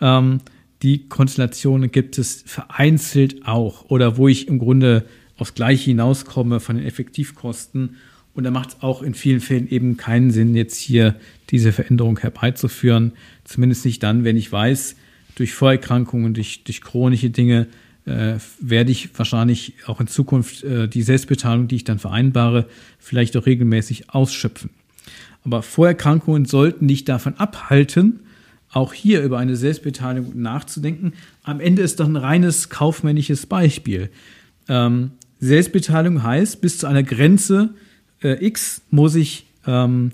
Ähm, 0.00 0.40
die 0.82 1.08
Konstellationen 1.08 1.92
gibt 1.92 2.18
es 2.18 2.42
vereinzelt 2.44 3.46
auch 3.46 3.84
oder 3.88 4.16
wo 4.16 4.26
ich 4.26 4.48
im 4.48 4.58
Grunde 4.58 5.04
aufs 5.36 5.54
Gleiche 5.54 5.90
hinauskomme 5.90 6.60
von 6.60 6.76
den 6.76 6.86
Effektivkosten. 6.86 7.96
Und 8.34 8.44
da 8.44 8.50
macht 8.50 8.70
es 8.70 8.82
auch 8.82 9.02
in 9.02 9.14
vielen 9.14 9.40
Fällen 9.40 9.68
eben 9.68 9.96
keinen 9.96 10.30
Sinn, 10.30 10.54
jetzt 10.54 10.78
hier 10.78 11.16
diese 11.52 11.70
Veränderung 11.72 12.18
herbeizuführen. 12.18 13.12
Zumindest 13.44 13.84
nicht 13.84 14.02
dann, 14.02 14.24
wenn 14.24 14.36
ich 14.36 14.50
weiß, 14.50 14.96
durch 15.36 15.52
Vorerkrankungen, 15.52 16.34
durch, 16.34 16.64
durch 16.64 16.80
chronische 16.80 17.30
Dinge 17.30 17.68
äh, 18.04 18.34
werde 18.58 18.90
ich 18.90 19.16
wahrscheinlich 19.16 19.74
auch 19.86 20.00
in 20.00 20.08
Zukunft 20.08 20.64
äh, 20.64 20.88
die 20.88 21.02
Selbstbeteiligung, 21.02 21.68
die 21.68 21.76
ich 21.76 21.84
dann 21.84 21.98
vereinbare, 21.98 22.66
vielleicht 22.98 23.36
auch 23.36 23.46
regelmäßig 23.46 24.10
ausschöpfen. 24.10 24.70
Aber 25.44 25.62
Vorerkrankungen 25.62 26.44
sollten 26.44 26.86
nicht 26.86 27.08
davon 27.08 27.34
abhalten, 27.36 28.20
auch 28.70 28.92
hier 28.92 29.22
über 29.22 29.38
eine 29.38 29.54
Selbstbeteiligung 29.54 30.40
nachzudenken. 30.40 31.12
Am 31.42 31.60
Ende 31.60 31.82
ist 31.82 32.00
doch 32.00 32.06
ein 32.06 32.16
reines 32.16 32.70
kaufmännisches 32.70 33.46
Beispiel. 33.46 34.10
Ähm, 34.68 35.12
Selbstbeteiligung 35.40 36.22
heißt, 36.22 36.60
bis 36.60 36.78
zu 36.78 36.86
einer 36.86 37.02
Grenze 37.02 37.74
äh, 38.22 38.44
X 38.44 38.82
muss 38.90 39.14
ich 39.14 39.46
ähm, 39.66 40.12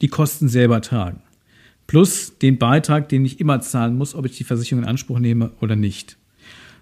die 0.00 0.08
Kosten 0.08 0.48
selber 0.48 0.80
tragen. 0.80 1.20
Plus 1.86 2.38
den 2.38 2.58
Beitrag, 2.58 3.08
den 3.08 3.24
ich 3.24 3.40
immer 3.40 3.60
zahlen 3.60 3.96
muss, 3.96 4.14
ob 4.14 4.26
ich 4.26 4.36
die 4.36 4.44
Versicherung 4.44 4.82
in 4.82 4.88
Anspruch 4.88 5.18
nehme 5.18 5.52
oder 5.60 5.76
nicht. 5.76 6.16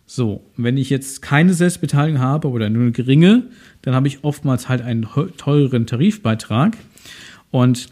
So, 0.07 0.45
wenn 0.57 0.77
ich 0.77 0.91
jetzt 0.91 1.23
keine 1.23 1.55
Selbstbeteiligung 1.55 2.21
habe 2.21 2.49
oder 2.49 2.69
nur 2.69 2.83
eine 2.83 2.93
geringe, 2.93 3.45
dann 3.83 3.95
habe 3.95 4.09
ich 4.09 4.23
oftmals 4.23 4.69
halt 4.69 4.83
einen 4.83 5.07
teureren 5.37 5.87
Tarifbeitrag. 5.87 6.77
Und 7.51 7.89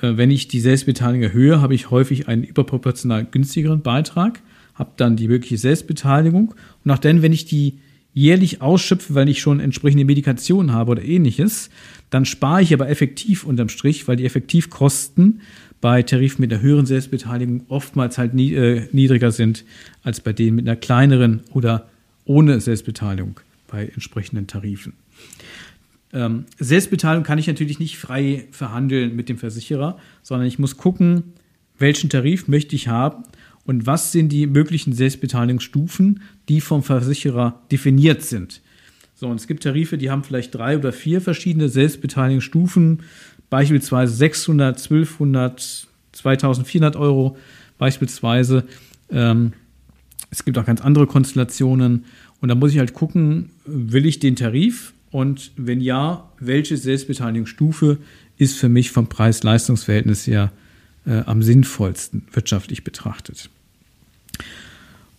äh, 0.00 0.16
wenn 0.16 0.30
ich 0.30 0.48
die 0.48 0.60
Selbstbeteiligung 0.60 1.22
erhöhe, 1.22 1.60
habe 1.60 1.74
ich 1.74 1.90
häufig 1.90 2.28
einen 2.28 2.44
überproportional 2.44 3.24
günstigeren 3.24 3.82
Beitrag, 3.82 4.40
habe 4.74 4.92
dann 4.96 5.16
die 5.16 5.28
mögliche 5.28 5.58
Selbstbeteiligung 5.58 6.54
und 6.84 6.90
auch 6.90 6.98
dann, 6.98 7.22
wenn 7.22 7.32
ich 7.32 7.46
die 7.46 7.78
jährlich 8.12 8.62
ausschöpfe, 8.62 9.14
weil 9.14 9.28
ich 9.28 9.40
schon 9.40 9.60
entsprechende 9.60 10.04
Medikationen 10.04 10.72
habe 10.72 10.92
oder 10.92 11.02
ähnliches, 11.02 11.70
dann 12.10 12.24
spare 12.24 12.62
ich 12.62 12.72
aber 12.72 12.88
effektiv 12.88 13.44
unterm 13.44 13.68
Strich, 13.68 14.06
weil 14.08 14.16
die 14.16 14.24
Effektivkosten 14.24 15.40
bei 15.80 16.02
Tarifen 16.02 16.40
mit 16.40 16.52
einer 16.52 16.62
höheren 16.62 16.86
Selbstbeteiligung 16.86 17.64
oftmals 17.68 18.18
halt 18.18 18.34
nie, 18.34 18.54
äh, 18.54 18.88
niedriger 18.92 19.30
sind 19.30 19.64
als 20.02 20.20
bei 20.20 20.32
denen 20.32 20.56
mit 20.56 20.66
einer 20.66 20.76
kleineren 20.76 21.40
oder 21.52 21.88
ohne 22.24 22.60
Selbstbeteiligung 22.60 23.40
bei 23.68 23.86
entsprechenden 23.86 24.46
Tarifen. 24.46 24.94
Ähm, 26.12 26.46
Selbstbeteiligung 26.58 27.24
kann 27.24 27.38
ich 27.38 27.46
natürlich 27.46 27.78
nicht 27.78 27.98
frei 27.98 28.46
verhandeln 28.50 29.16
mit 29.16 29.28
dem 29.28 29.38
Versicherer, 29.38 29.98
sondern 30.22 30.48
ich 30.48 30.58
muss 30.58 30.76
gucken, 30.76 31.34
welchen 31.78 32.08
Tarif 32.08 32.48
möchte 32.48 32.74
ich 32.74 32.88
haben 32.88 33.24
und 33.64 33.86
was 33.86 34.12
sind 34.12 34.30
die 34.30 34.46
möglichen 34.46 34.92
Selbstbeteiligungsstufen, 34.92 36.22
die 36.48 36.60
vom 36.60 36.82
Versicherer 36.82 37.60
definiert 37.70 38.22
sind. 38.22 38.62
So, 39.18 39.28
und 39.28 39.40
es 39.40 39.46
gibt 39.46 39.62
Tarife, 39.62 39.96
die 39.96 40.10
haben 40.10 40.22
vielleicht 40.22 40.54
drei 40.54 40.76
oder 40.76 40.92
vier 40.92 41.22
verschiedene 41.22 41.70
Selbstbeteiligungsstufen, 41.70 43.02
beispielsweise 43.48 44.14
600, 44.14 44.76
1200, 44.76 45.88
2400 46.12 46.96
Euro 46.96 47.36
beispielsweise. 47.78 48.64
Ähm, 49.10 49.54
es 50.30 50.44
gibt 50.44 50.58
auch 50.58 50.66
ganz 50.66 50.82
andere 50.82 51.06
Konstellationen. 51.06 52.04
Und 52.42 52.50
da 52.50 52.54
muss 52.54 52.72
ich 52.72 52.78
halt 52.78 52.92
gucken, 52.92 53.50
will 53.64 54.04
ich 54.04 54.18
den 54.18 54.36
Tarif? 54.36 54.92
Und 55.10 55.52
wenn 55.56 55.80
ja, 55.80 56.28
welche 56.38 56.76
Selbstbeteiligungsstufe 56.76 57.96
ist 58.36 58.58
für 58.58 58.68
mich 58.68 58.90
vom 58.90 59.08
Preis-Leistungs-Verhältnis 59.08 60.26
her 60.26 60.52
äh, 61.06 61.22
am 61.24 61.42
sinnvollsten 61.42 62.26
wirtschaftlich 62.32 62.84
betrachtet? 62.84 63.48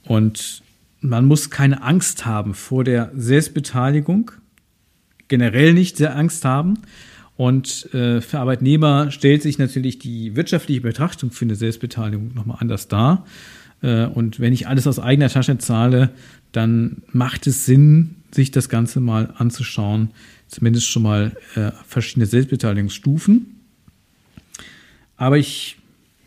Und 0.04 0.62
man 1.08 1.26
muss 1.26 1.50
keine 1.50 1.82
Angst 1.84 2.26
haben 2.26 2.54
vor 2.54 2.84
der 2.84 3.12
Selbstbeteiligung, 3.16 4.32
generell 5.28 5.74
nicht 5.74 5.98
sehr 5.98 6.16
Angst 6.16 6.46
haben. 6.46 6.80
Und 7.36 7.94
äh, 7.94 8.20
für 8.22 8.40
Arbeitnehmer 8.40 9.12
stellt 9.12 9.44
sich 9.44 9.60
natürlich 9.60 10.00
die 10.00 10.36
wirtschaftliche 10.36 10.82
Betrachtung 10.82 11.32
für 11.32 11.46
eine 11.46 11.56
Selbstbeteiligung 11.56 12.34
nochmal 12.34 12.58
anders 12.60 12.88
dar. 12.88 13.26
Äh, 13.82 14.06
und 14.06 14.40
wenn 14.40 14.54
ich 14.54 14.68
alles 14.68 14.88
aus 14.88 15.00
eigener 15.00 15.30
Tasche 15.30 15.58
zahle, 15.60 16.10
dann 16.52 17.04
macht 17.12 17.46
es 17.46 17.66
Sinn, 17.66 18.16
sich 18.32 18.52
das 18.52 18.70
Ganze 18.70 19.00
mal 19.00 19.34
anzuschauen. 19.38 20.10
Zumindest 20.48 20.88
schon 20.88 21.04
mal 21.04 21.36
äh, 21.56 21.72
verschiedene 21.86 22.26
Selbstbeteiligungsstufen. 22.26 23.58
Aber 25.16 25.38
ich 25.38 25.78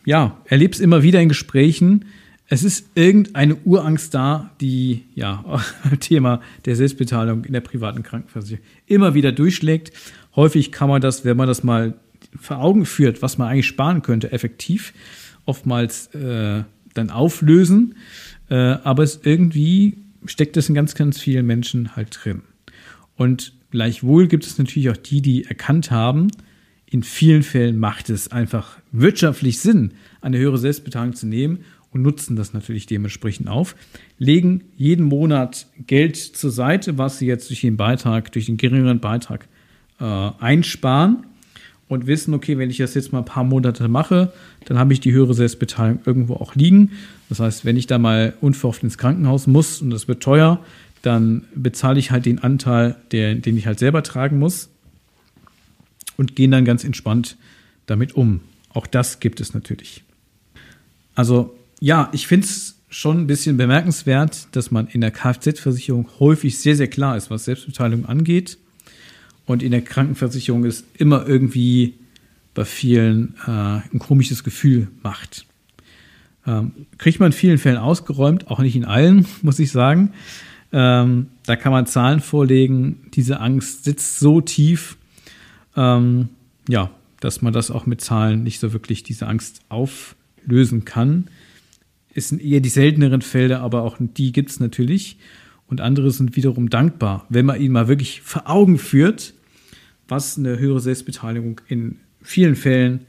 ja, 0.05 0.39
erlebe 0.47 0.75
es 0.75 0.81
immer 0.81 1.03
wieder 1.03 1.21
in 1.21 1.29
Gesprächen, 1.29 2.07
es 2.53 2.65
ist 2.65 2.91
irgendeine 2.97 3.55
Urangst 3.65 4.13
da, 4.13 4.51
die 4.61 5.05
ja 5.15 5.63
Thema 6.01 6.43
der 6.65 6.75
Selbstbeteiligung 6.75 7.45
in 7.45 7.53
der 7.53 7.61
privaten 7.61 8.03
Krankenversicherung 8.03 8.65
immer 8.87 9.15
wieder 9.15 9.31
durchschlägt. 9.31 9.93
Häufig 10.35 10.73
kann 10.73 10.89
man 10.89 11.01
das, 11.01 11.25
wenn 11.25 11.37
man 11.37 11.47
das 11.47 11.63
mal 11.63 11.95
vor 12.39 12.59
Augen 12.59 12.87
führt, 12.87 13.23
was 13.23 13.39
man 13.39 13.49
eigentlich 13.49 13.69
sparen 13.69 14.03
könnte, 14.03 14.33
effektiv 14.33 14.93
oftmals 15.47 16.09
äh, 16.09 16.65
dann 16.93 17.11
auflösen. 17.11 17.95
Äh, 18.49 18.57
aber 18.57 19.05
es 19.05 19.21
irgendwie 19.23 19.99
steckt 20.27 20.57
es 20.57 20.69
in 20.69 20.75
ganz, 20.75 20.97
ganz 20.97 21.21
vielen 21.21 21.47
Menschen 21.47 21.95
halt 21.95 22.19
drin. 22.21 22.43
Und 23.15 23.53
gleichwohl 23.71 24.27
gibt 24.27 24.45
es 24.45 24.59
natürlich 24.59 24.91
auch 24.91 24.97
die, 24.97 25.23
die 25.23 25.45
erkannt 25.45 25.93
haben, 25.93 26.29
in 26.85 27.05
vielen 27.05 27.45
Fällen 27.45 27.79
macht 27.79 28.11
es 28.11 28.33
einfach 28.33 28.79
wirtschaftlich 28.91 29.61
Sinn, 29.61 29.93
eine 30.21 30.39
höhere 30.39 30.59
Selbstbeteiligung 30.59 31.15
zu 31.15 31.29
nehmen 31.29 31.61
und 31.93 32.03
nutzen 32.03 32.37
das 32.37 32.53
natürlich 32.53 32.87
dementsprechend 32.87 33.49
auf, 33.49 33.75
legen 34.19 34.63
jeden 34.77 35.07
Monat 35.07 35.67
Geld 35.87 36.17
zur 36.17 36.51
Seite, 36.51 36.99
was 36.99 37.19
sie 37.19 37.27
jetzt 37.27 37.51
durch 37.51 37.61
den 37.61 37.77
Beitrag, 37.77 38.33
durch 38.33 38.47
den 38.47 38.57
geringeren 38.57 39.01
Beitrag 39.01 39.49
äh, 39.99 40.05
einsparen 40.05 41.25
und 41.89 42.07
wissen, 42.07 42.33
okay, 42.35 42.57
wenn 42.59 42.71
ich 42.71 42.77
das 42.77 42.95
jetzt 42.95 43.13
mal 43.13 43.19
ein 43.19 43.25
paar 43.25 43.45
Monate 43.45 43.89
mache, 43.89 44.33
dann 44.65 44.79
habe 44.79 44.93
ich 44.93 45.01
die 45.01 45.13
höhere 45.13 45.35
Selbstbeteiligung 45.35 46.03
irgendwo 46.05 46.35
auch 46.35 46.55
liegen. 46.55 46.93
Das 47.29 47.41
heißt, 47.41 47.65
wenn 47.65 47.77
ich 47.77 47.89
da 47.89 47.99
mal 47.99 48.35
unverhofft 48.41 48.85
ins 48.85 48.97
Krankenhaus 48.97 49.49
muss 49.49 49.83
und 49.83 49.91
das 49.91 50.07
wird 50.07 50.23
teuer, 50.23 50.65
dann 51.03 51.45
bezahle 51.55 51.99
ich 51.99 52.11
halt 52.11 52.27
den 52.27 52.39
Anteil, 52.39 52.97
der, 53.11 53.35
den 53.35 53.57
ich 53.57 53.67
halt 53.67 53.79
selber 53.79 54.03
tragen 54.03 54.39
muss 54.39 54.69
und 56.17 56.37
gehen 56.37 56.53
dann 56.53 56.65
ganz 56.65 56.85
entspannt 56.85 57.37
damit 57.87 58.15
um. 58.15 58.41
Auch 58.73 58.87
das 58.87 59.19
gibt 59.19 59.41
es 59.41 59.53
natürlich. 59.53 60.05
Also 61.17 61.57
ja, 61.81 62.09
ich 62.13 62.27
finde 62.27 62.47
es 62.47 62.77
schon 62.91 63.21
ein 63.21 63.27
bisschen 63.27 63.57
bemerkenswert, 63.57 64.49
dass 64.53 64.71
man 64.71 64.89
in 64.89 65.01
der 65.01 65.11
Kfz-Versicherung 65.11 66.09
häufig 66.19 66.59
sehr, 66.59 66.77
sehr 66.77 66.89
klar 66.89 67.17
ist, 67.17 67.31
was 67.31 67.45
Selbstbeteiligung 67.45 68.07
angeht. 68.07 68.59
Und 69.47 69.63
in 69.63 69.71
der 69.71 69.83
Krankenversicherung 69.83 70.65
ist 70.65 70.85
immer 70.95 71.27
irgendwie 71.27 71.95
bei 72.55 72.65
vielen 72.65 73.35
äh, 73.47 73.51
ein 73.51 73.99
komisches 73.99 74.45
Gefühl 74.45 74.89
macht. 75.03 75.47
Ähm, 76.47 76.87
kriegt 76.99 77.21
man 77.21 77.29
in 77.29 77.33
vielen 77.33 77.59
Fällen 77.59 77.77
ausgeräumt, 77.77 78.49
auch 78.49 78.59
nicht 78.59 78.77
in 78.77 78.85
allen, 78.85 79.27
muss 79.43 79.59
ich 79.59 79.71
sagen. 79.73 80.13
Ähm, 80.73 81.29
da 81.47 81.57
kann 81.57 81.73
man 81.73 81.87
Zahlen 81.87 82.21
vorlegen. 82.21 83.09
Diese 83.15 83.41
Angst 83.41 83.85
sitzt 83.85 84.21
so 84.21 84.41
tief, 84.41 84.97
ähm, 85.77 86.29
ja, 86.69 86.91
dass 87.21 87.43
man 87.43 87.53
das 87.53 87.71
auch 87.71 87.87
mit 87.87 88.01
Zahlen 88.01 88.43
nicht 88.43 88.61
so 88.61 88.73
wirklich 88.73 89.03
diese 89.03 89.27
Angst 89.27 89.63
auflösen 89.69 90.85
kann. 90.85 91.29
Es 92.15 92.29
sind 92.29 92.43
eher 92.43 92.61
die 92.61 92.69
selteneren 92.69 93.23
Fälle, 93.23 93.61
aber 93.61 93.83
auch 93.83 93.97
die 93.99 94.33
gibt 94.33 94.51
es 94.51 94.61
natürlich. 94.61 95.19
Und 95.69 95.81
andere 95.81 96.11
sind 96.11 96.35
wiederum 96.35 96.69
dankbar, 96.69 97.27
wenn 97.29 97.47
man 97.47 97.61
ihnen 97.61 97.73
mal 97.73 97.87
wirklich 97.87 98.23
vor 98.23 98.51
Augen 98.51 98.79
führt, 98.79 99.35
was 100.09 100.37
eine 100.37 100.59
höhere 100.59 100.81
Selbstbeteiligung 100.81 101.61
in 101.69 102.01
vielen 102.23 102.57
Fällen 102.57 103.01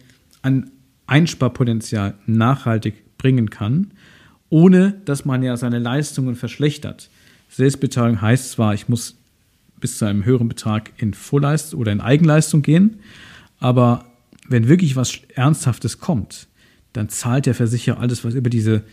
an 0.44 0.70
Einsparpotenzial 1.08 2.14
nachhaltig 2.28 3.18
bringen 3.18 3.50
kann, 3.50 3.92
ohne 4.50 4.96
dass 5.06 5.26
man 5.26 5.42
ja 5.42 5.58
seine 5.58 5.80
Leistungen 5.80 6.36
verschlechtert. 6.36 7.10
Selbstbeteiligung 7.50 8.22
heißt 8.22 8.52
zwar, 8.52 8.74
ich 8.74 8.88
muss 8.88 9.18
bis 9.80 9.98
zu 9.98 10.06
einem 10.06 10.24
höheren 10.24 10.48
Betrag 10.48 10.92
in 10.98 11.14
Vorleistung 11.14 11.80
oder 11.80 11.92
in 11.92 12.02
Eigenleistung 12.02 12.62
gehen, 12.62 13.00
aber 13.60 14.06
wenn 14.48 14.68
wirklich 14.68 14.96
was 14.96 15.20
Ernsthaftes 15.34 16.00
kommt, 16.00 16.48
dann 16.94 17.10
zahlt 17.10 17.46
der 17.46 17.56
Versicherer 17.56 18.00
alles, 18.00 18.24
was 18.24 18.34
über 18.34 18.50
diese 18.50 18.84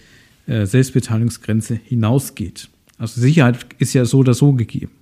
äh, 0.46 0.66
Selbstbeteiligungsgrenze 0.66 1.74
hinausgeht. 1.74 2.68
Also 2.98 3.20
Sicherheit 3.20 3.66
ist 3.78 3.94
ja 3.94 4.04
so 4.04 4.18
oder 4.18 4.34
so 4.34 4.52
gegeben. 4.52 4.92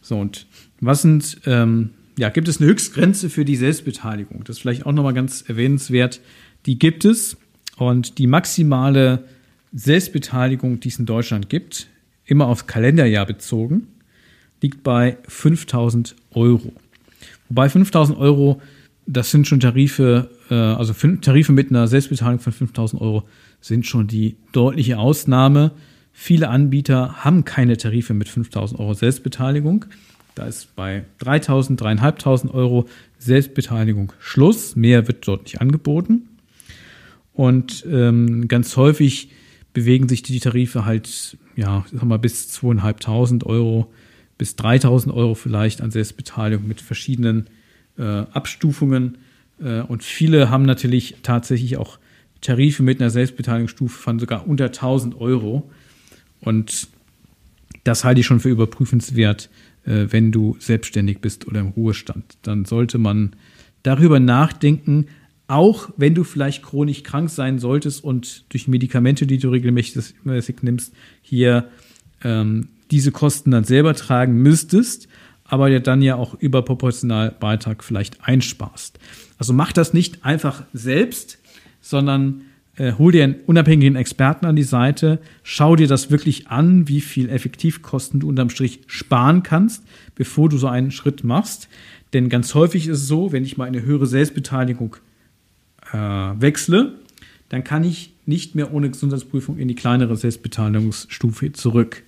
So, 0.00 0.18
und 0.18 0.46
was 0.80 1.02
sind, 1.02 1.40
ähm, 1.46 1.90
ja, 2.18 2.28
gibt 2.28 2.48
es 2.48 2.60
eine 2.60 2.70
Höchstgrenze 2.70 3.28
für 3.28 3.44
die 3.44 3.56
Selbstbeteiligung? 3.56 4.44
Das 4.44 4.56
ist 4.56 4.62
vielleicht 4.62 4.86
auch 4.86 4.92
nochmal 4.92 5.14
ganz 5.14 5.42
erwähnenswert. 5.42 6.20
Die 6.66 6.78
gibt 6.78 7.04
es. 7.04 7.36
Und 7.76 8.18
die 8.18 8.26
maximale 8.26 9.24
Selbstbeteiligung, 9.72 10.80
die 10.80 10.88
es 10.88 10.98
in 10.98 11.04
Deutschland 11.04 11.50
gibt, 11.50 11.88
immer 12.24 12.46
aufs 12.46 12.66
Kalenderjahr 12.66 13.26
bezogen, 13.26 13.88
liegt 14.62 14.82
bei 14.82 15.18
5000 15.28 16.16
Euro. 16.30 16.72
Wobei 17.48 17.68
5000 17.68 18.18
Euro, 18.18 18.62
das 19.06 19.30
sind 19.30 19.46
schon 19.46 19.60
Tarife, 19.60 20.30
äh, 20.50 20.54
also 20.54 20.92
Tarife 20.92 21.52
mit 21.52 21.70
einer 21.70 21.88
Selbstbeteiligung 21.88 22.40
von 22.40 22.52
5000 22.52 23.00
Euro 23.00 23.28
sind 23.60 23.86
schon 23.86 24.06
die 24.06 24.36
deutliche 24.52 24.98
Ausnahme. 24.98 25.72
Viele 26.12 26.48
Anbieter 26.48 27.24
haben 27.24 27.44
keine 27.44 27.76
Tarife 27.76 28.14
mit 28.14 28.28
5000 28.28 28.80
Euro 28.80 28.94
Selbstbeteiligung. 28.94 29.86
Da 30.34 30.46
ist 30.46 30.76
bei 30.76 31.04
3000, 31.18 31.80
3500 31.80 32.54
Euro 32.54 32.86
Selbstbeteiligung 33.18 34.12
Schluss. 34.18 34.76
Mehr 34.76 35.08
wird 35.08 35.26
dort 35.26 35.44
nicht 35.44 35.60
angeboten. 35.60 36.28
Und 37.32 37.84
ähm, 37.90 38.48
ganz 38.48 38.76
häufig 38.76 39.30
bewegen 39.72 40.08
sich 40.08 40.22
die 40.22 40.40
Tarife 40.40 40.86
halt, 40.86 41.36
ja, 41.54 41.84
sag 41.92 42.04
mal, 42.04 42.18
bis 42.18 42.48
2500 42.48 43.44
Euro, 43.46 43.92
bis 44.38 44.56
3000 44.56 45.14
Euro 45.14 45.34
vielleicht 45.34 45.82
an 45.82 45.90
Selbstbeteiligung 45.90 46.66
mit 46.66 46.80
verschiedenen 46.80 47.48
äh, 47.98 48.02
Abstufungen. 48.02 49.18
Äh, 49.60 49.80
und 49.82 50.02
viele 50.02 50.50
haben 50.50 50.64
natürlich 50.64 51.16
tatsächlich 51.22 51.76
auch 51.76 51.98
Tarife 52.40 52.82
mit 52.82 53.00
einer 53.00 53.10
Selbstbeteiligungsstufe 53.10 53.98
von 53.98 54.18
sogar 54.18 54.46
unter 54.46 54.66
1000 54.66 55.20
Euro. 55.20 55.70
Und 56.40 56.88
das 57.84 58.04
halte 58.04 58.20
ich 58.20 58.26
schon 58.26 58.40
für 58.40 58.50
überprüfenswert, 58.50 59.48
äh, 59.84 60.06
wenn 60.10 60.32
du 60.32 60.56
selbstständig 60.58 61.20
bist 61.20 61.46
oder 61.46 61.60
im 61.60 61.68
Ruhestand. 61.68 62.36
Dann 62.42 62.64
sollte 62.64 62.98
man 62.98 63.36
darüber 63.82 64.20
nachdenken, 64.20 65.06
auch 65.48 65.90
wenn 65.96 66.14
du 66.14 66.24
vielleicht 66.24 66.62
chronisch 66.62 67.04
krank 67.04 67.30
sein 67.30 67.58
solltest 67.58 68.02
und 68.02 68.44
durch 68.48 68.66
Medikamente, 68.66 69.26
die 69.26 69.38
du 69.38 69.50
regelmäßig 69.50 70.62
nimmst, 70.62 70.92
hier 71.22 71.68
ähm, 72.24 72.68
diese 72.90 73.12
Kosten 73.12 73.52
dann 73.52 73.64
selber 73.64 73.94
tragen 73.94 74.34
müsstest. 74.42 75.08
Aber 75.48 75.68
dir 75.68 75.80
dann 75.80 76.02
ja 76.02 76.16
auch 76.16 76.34
überproportional 76.34 77.34
Beitrag 77.38 77.84
vielleicht 77.84 78.26
einsparst. 78.26 78.98
Also 79.38 79.52
mach 79.52 79.72
das 79.72 79.92
nicht 79.92 80.24
einfach 80.24 80.64
selbst, 80.72 81.38
sondern 81.80 82.42
äh, 82.76 82.92
hol 82.92 83.12
dir 83.12 83.24
einen 83.24 83.36
unabhängigen 83.46 83.96
Experten 83.96 84.46
an 84.46 84.56
die 84.56 84.62
Seite, 84.62 85.20
schau 85.42 85.76
dir 85.76 85.88
das 85.88 86.10
wirklich 86.10 86.48
an, 86.48 86.88
wie 86.88 87.00
viel 87.00 87.28
Effektivkosten 87.28 88.20
du 88.20 88.28
unterm 88.28 88.50
Strich 88.50 88.80
sparen 88.86 89.42
kannst, 89.42 89.84
bevor 90.14 90.48
du 90.48 90.58
so 90.58 90.66
einen 90.68 90.90
Schritt 90.90 91.24
machst. 91.24 91.68
Denn 92.12 92.28
ganz 92.28 92.54
häufig 92.54 92.86
ist 92.86 92.98
es 93.02 93.08
so, 93.08 93.32
wenn 93.32 93.44
ich 93.44 93.56
mal 93.56 93.66
eine 93.66 93.82
höhere 93.82 94.06
Selbstbeteiligung 94.06 94.96
äh, 95.92 95.96
wechsle, 95.96 96.94
dann 97.48 97.64
kann 97.64 97.84
ich 97.84 98.12
nicht 98.26 98.54
mehr 98.54 98.72
ohne 98.72 98.90
Gesundheitsprüfung 98.90 99.58
in 99.58 99.68
die 99.68 99.74
kleinere 99.74 100.16
Selbstbeteiligungsstufe 100.16 101.52
zurück. 101.52 102.02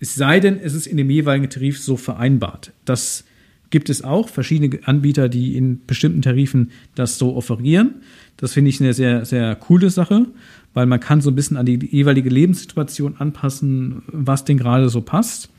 Es 0.00 0.14
sei 0.14 0.40
denn, 0.40 0.58
es 0.60 0.74
ist 0.74 0.86
in 0.86 0.96
dem 0.96 1.10
jeweiligen 1.10 1.50
Tarif 1.50 1.80
so 1.80 1.96
vereinbart. 1.96 2.72
Das 2.84 3.24
gibt 3.70 3.90
es 3.90 4.02
auch 4.02 4.28
verschiedene 4.28 4.80
Anbieter, 4.84 5.28
die 5.28 5.56
in 5.56 5.84
bestimmten 5.86 6.22
Tarifen 6.22 6.70
das 6.94 7.18
so 7.18 7.34
offerieren. 7.36 7.96
Das 8.36 8.52
finde 8.52 8.70
ich 8.70 8.80
eine 8.80 8.94
sehr, 8.94 9.24
sehr 9.24 9.54
coole 9.56 9.90
Sache, 9.90 10.26
weil 10.74 10.86
man 10.86 11.00
kann 11.00 11.20
so 11.20 11.30
ein 11.30 11.34
bisschen 11.34 11.56
an 11.56 11.66
die 11.66 11.78
jeweilige 11.90 12.30
Lebenssituation 12.30 13.16
anpassen, 13.18 14.02
was 14.06 14.44
denn 14.44 14.58
gerade 14.58 14.88
so 14.88 15.02
passt. 15.02 15.50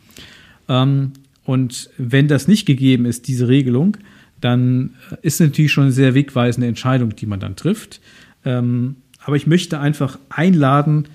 Ähm, 0.67 1.11
und 1.43 1.89
wenn 1.97 2.27
das 2.27 2.47
nicht 2.47 2.65
gegeben 2.65 3.05
ist, 3.05 3.27
diese 3.27 3.47
Regelung, 3.47 3.97
dann 4.39 4.91
ist 5.21 5.39
natürlich 5.39 5.71
schon 5.71 5.85
eine 5.85 5.93
sehr 5.93 6.13
wegweisende 6.13 6.67
Entscheidung, 6.67 7.15
die 7.15 7.25
man 7.25 7.39
dann 7.39 7.55
trifft. 7.55 7.99
Ähm, 8.45 8.97
aber 9.23 9.35
ich 9.35 9.47
möchte 9.47 9.79
einfach 9.79 10.17
einladen, 10.29 11.07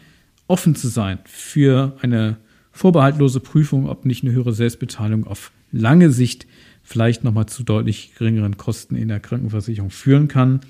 offen 0.46 0.74
zu 0.74 0.88
sein 0.88 1.18
für 1.24 1.96
eine 2.02 2.36
vorbehaltlose 2.74 3.40
Prüfung, 3.40 3.88
ob 3.88 4.04
nicht 4.04 4.24
eine 4.24 4.32
höhere 4.32 4.52
Selbstbeteiligung 4.52 5.26
auf 5.26 5.52
lange 5.72 6.10
Sicht 6.10 6.46
vielleicht 6.82 7.24
nochmal 7.24 7.46
zu 7.46 7.62
deutlich 7.62 8.12
geringeren 8.18 8.58
Kosten 8.58 8.96
in 8.96 9.08
der 9.08 9.20
Krankenversicherung 9.20 9.90
führen 9.90 10.28
kann. 10.28 10.60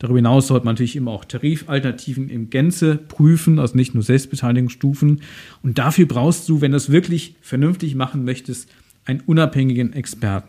Darüber 0.00 0.18
hinaus 0.18 0.48
sollte 0.48 0.64
man 0.64 0.74
natürlich 0.74 0.96
immer 0.96 1.12
auch 1.12 1.24
Tarifalternativen 1.24 2.28
im 2.28 2.50
Gänze 2.50 2.96
prüfen, 2.96 3.58
also 3.58 3.76
nicht 3.76 3.94
nur 3.94 4.02
Selbstbeteiligungsstufen. 4.02 5.20
Und 5.62 5.78
dafür 5.78 6.06
brauchst 6.06 6.48
du, 6.48 6.60
wenn 6.60 6.72
du 6.72 6.78
es 6.78 6.90
wirklich 6.90 7.36
vernünftig 7.40 7.94
machen 7.94 8.24
möchtest, 8.24 8.68
einen 9.04 9.20
unabhängigen 9.20 9.92
Experten. 9.92 10.48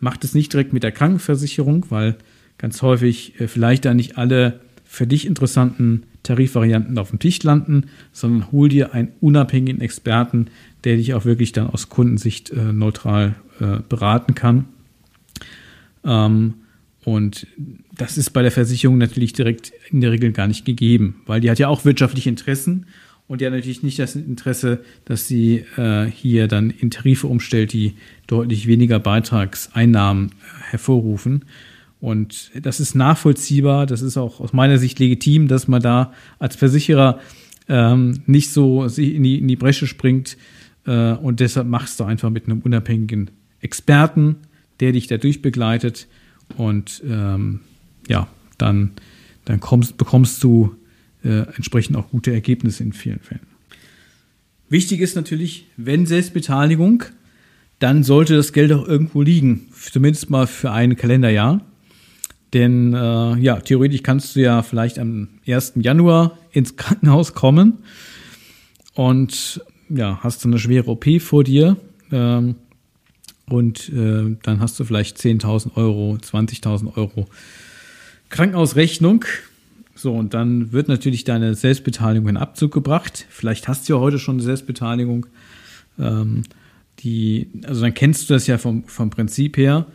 Macht 0.00 0.24
es 0.24 0.34
nicht 0.34 0.52
direkt 0.52 0.72
mit 0.72 0.82
der 0.82 0.92
Krankenversicherung, 0.92 1.86
weil 1.88 2.16
ganz 2.58 2.82
häufig 2.82 3.40
äh, 3.40 3.48
vielleicht 3.48 3.84
da 3.84 3.94
nicht 3.94 4.18
alle 4.18 4.60
für 4.84 5.06
dich 5.06 5.26
interessanten 5.26 6.02
Tarifvarianten 6.26 6.98
auf 6.98 7.10
dem 7.10 7.18
Tisch 7.18 7.42
landen, 7.42 7.86
sondern 8.12 8.52
hol 8.52 8.68
dir 8.68 8.94
einen 8.94 9.12
unabhängigen 9.20 9.80
Experten, 9.80 10.48
der 10.84 10.96
dich 10.96 11.14
auch 11.14 11.24
wirklich 11.24 11.52
dann 11.52 11.68
aus 11.68 11.88
Kundensicht 11.88 12.50
äh, 12.50 12.72
neutral 12.72 13.34
äh, 13.60 13.78
beraten 13.88 14.34
kann. 14.34 14.66
Ähm, 16.04 16.54
und 17.04 17.46
das 17.96 18.18
ist 18.18 18.30
bei 18.30 18.42
der 18.42 18.50
Versicherung 18.50 18.98
natürlich 18.98 19.32
direkt 19.32 19.72
in 19.90 20.00
der 20.00 20.10
Regel 20.10 20.32
gar 20.32 20.48
nicht 20.48 20.64
gegeben, 20.64 21.22
weil 21.26 21.40
die 21.40 21.50
hat 21.50 21.58
ja 21.58 21.68
auch 21.68 21.84
wirtschaftliche 21.84 22.28
Interessen 22.28 22.86
und 23.28 23.40
die 23.40 23.46
hat 23.46 23.52
natürlich 23.52 23.82
nicht 23.82 23.98
das 23.98 24.14
Interesse, 24.14 24.80
dass 25.04 25.26
sie 25.26 25.64
äh, 25.76 26.06
hier 26.06 26.48
dann 26.48 26.70
in 26.70 26.90
Tarife 26.90 27.26
umstellt, 27.26 27.72
die 27.72 27.94
deutlich 28.26 28.66
weniger 28.66 28.98
Beitragseinnahmen 28.98 30.28
äh, 30.28 30.32
hervorrufen. 30.70 31.44
Und 32.06 32.52
das 32.62 32.78
ist 32.78 32.94
nachvollziehbar, 32.94 33.84
das 33.84 34.00
ist 34.00 34.16
auch 34.16 34.38
aus 34.38 34.52
meiner 34.52 34.78
Sicht 34.78 35.00
legitim, 35.00 35.48
dass 35.48 35.66
man 35.66 35.82
da 35.82 36.12
als 36.38 36.54
Versicherer 36.54 37.18
ähm, 37.68 38.22
nicht 38.26 38.52
so 38.52 38.84
in 38.84 39.24
die, 39.24 39.38
in 39.38 39.48
die 39.48 39.56
Bresche 39.56 39.88
springt. 39.88 40.36
Äh, 40.86 41.14
und 41.14 41.40
deshalb 41.40 41.66
machst 41.66 41.98
du 41.98 42.04
einfach 42.04 42.30
mit 42.30 42.46
einem 42.46 42.60
unabhängigen 42.60 43.32
Experten, 43.58 44.36
der 44.78 44.92
dich 44.92 45.08
dadurch 45.08 45.42
begleitet. 45.42 46.06
Und 46.56 47.02
ähm, 47.10 47.62
ja, 48.06 48.28
dann, 48.56 48.92
dann 49.44 49.58
kommst, 49.58 49.96
bekommst 49.96 50.44
du 50.44 50.76
äh, 51.24 51.40
entsprechend 51.56 51.96
auch 51.96 52.10
gute 52.10 52.32
Ergebnisse 52.32 52.84
in 52.84 52.92
vielen 52.92 53.18
Fällen. 53.18 53.48
Wichtig 54.68 55.00
ist 55.00 55.16
natürlich, 55.16 55.66
wenn 55.76 56.06
Selbstbeteiligung, 56.06 57.02
dann 57.80 58.04
sollte 58.04 58.36
das 58.36 58.52
Geld 58.52 58.70
auch 58.70 58.86
irgendwo 58.86 59.22
liegen, 59.22 59.62
zumindest 59.90 60.30
mal 60.30 60.46
für 60.46 60.70
ein 60.70 60.94
Kalenderjahr. 60.94 61.62
Denn 62.52 62.94
äh, 62.94 63.36
ja, 63.38 63.60
theoretisch 63.60 64.02
kannst 64.02 64.36
du 64.36 64.40
ja 64.40 64.62
vielleicht 64.62 64.98
am 64.98 65.28
1. 65.46 65.74
Januar 65.76 66.38
ins 66.52 66.76
Krankenhaus 66.76 67.34
kommen 67.34 67.78
und 68.94 69.60
ja, 69.88 70.18
hast 70.22 70.44
du 70.44 70.48
eine 70.48 70.58
schwere 70.58 70.90
OP 70.90 71.06
vor 71.20 71.44
dir 71.44 71.76
ähm, 72.10 72.56
und 73.48 73.88
äh, 73.90 74.36
dann 74.42 74.60
hast 74.60 74.78
du 74.78 74.84
vielleicht 74.84 75.18
10.000 75.18 75.76
Euro, 75.76 76.18
20.000 76.20 76.96
Euro 76.96 77.26
Krankenhausrechnung. 78.28 79.24
So, 79.94 80.12
und 80.12 80.34
dann 80.34 80.72
wird 80.72 80.88
natürlich 80.88 81.24
deine 81.24 81.54
Selbstbeteiligung 81.54 82.28
in 82.28 82.36
Abzug 82.36 82.72
gebracht. 82.72 83.26
Vielleicht 83.30 83.68
hast 83.68 83.88
du 83.88 83.94
ja 83.94 84.00
heute 84.00 84.18
schon 84.18 84.36
eine 84.36 84.42
Selbstbeteiligung. 84.42 85.26
Ähm, 85.98 86.42
die, 87.00 87.48
also 87.64 87.82
dann 87.82 87.94
kennst 87.94 88.28
du 88.28 88.34
das 88.34 88.46
ja 88.46 88.58
vom, 88.58 88.84
vom 88.84 89.10
Prinzip 89.10 89.56
her. 89.56 89.86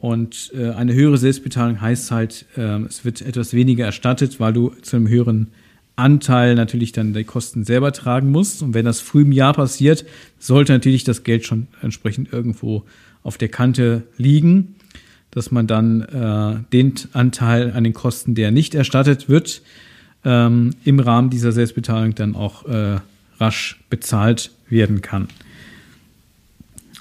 Und 0.00 0.50
äh, 0.56 0.70
eine 0.70 0.94
höhere 0.94 1.18
Selbstbeteiligung 1.18 1.80
heißt 1.80 2.10
halt, 2.10 2.46
äh, 2.56 2.80
es 2.84 3.04
wird 3.04 3.20
etwas 3.20 3.52
weniger 3.52 3.84
erstattet, 3.84 4.40
weil 4.40 4.54
du 4.54 4.70
zu 4.80 4.96
einem 4.96 5.08
höheren 5.08 5.48
Anteil 5.96 6.54
natürlich 6.54 6.92
dann 6.92 7.12
die 7.12 7.24
Kosten 7.24 7.64
selber 7.64 7.92
tragen 7.92 8.30
musst. 8.30 8.62
Und 8.62 8.72
wenn 8.72 8.86
das 8.86 9.00
früh 9.00 9.22
im 9.22 9.32
Jahr 9.32 9.52
passiert, 9.52 10.06
sollte 10.38 10.72
natürlich 10.72 11.04
das 11.04 11.22
Geld 11.22 11.44
schon 11.44 11.66
entsprechend 11.82 12.32
irgendwo 12.32 12.84
auf 13.22 13.36
der 13.36 13.50
Kante 13.50 14.04
liegen, 14.16 14.76
dass 15.30 15.50
man 15.50 15.66
dann 15.66 16.00
äh, 16.00 16.64
den 16.72 16.94
Anteil 17.12 17.72
an 17.72 17.84
den 17.84 17.92
Kosten, 17.92 18.34
der 18.34 18.50
nicht 18.50 18.74
erstattet 18.74 19.28
wird, 19.28 19.60
ähm, 20.24 20.70
im 20.84 20.98
Rahmen 20.98 21.28
dieser 21.28 21.52
Selbstbeteiligung 21.52 22.14
dann 22.14 22.34
auch 22.34 22.64
äh, 22.66 23.00
rasch 23.38 23.80
bezahlt 23.90 24.50
werden 24.70 25.02
kann. 25.02 25.28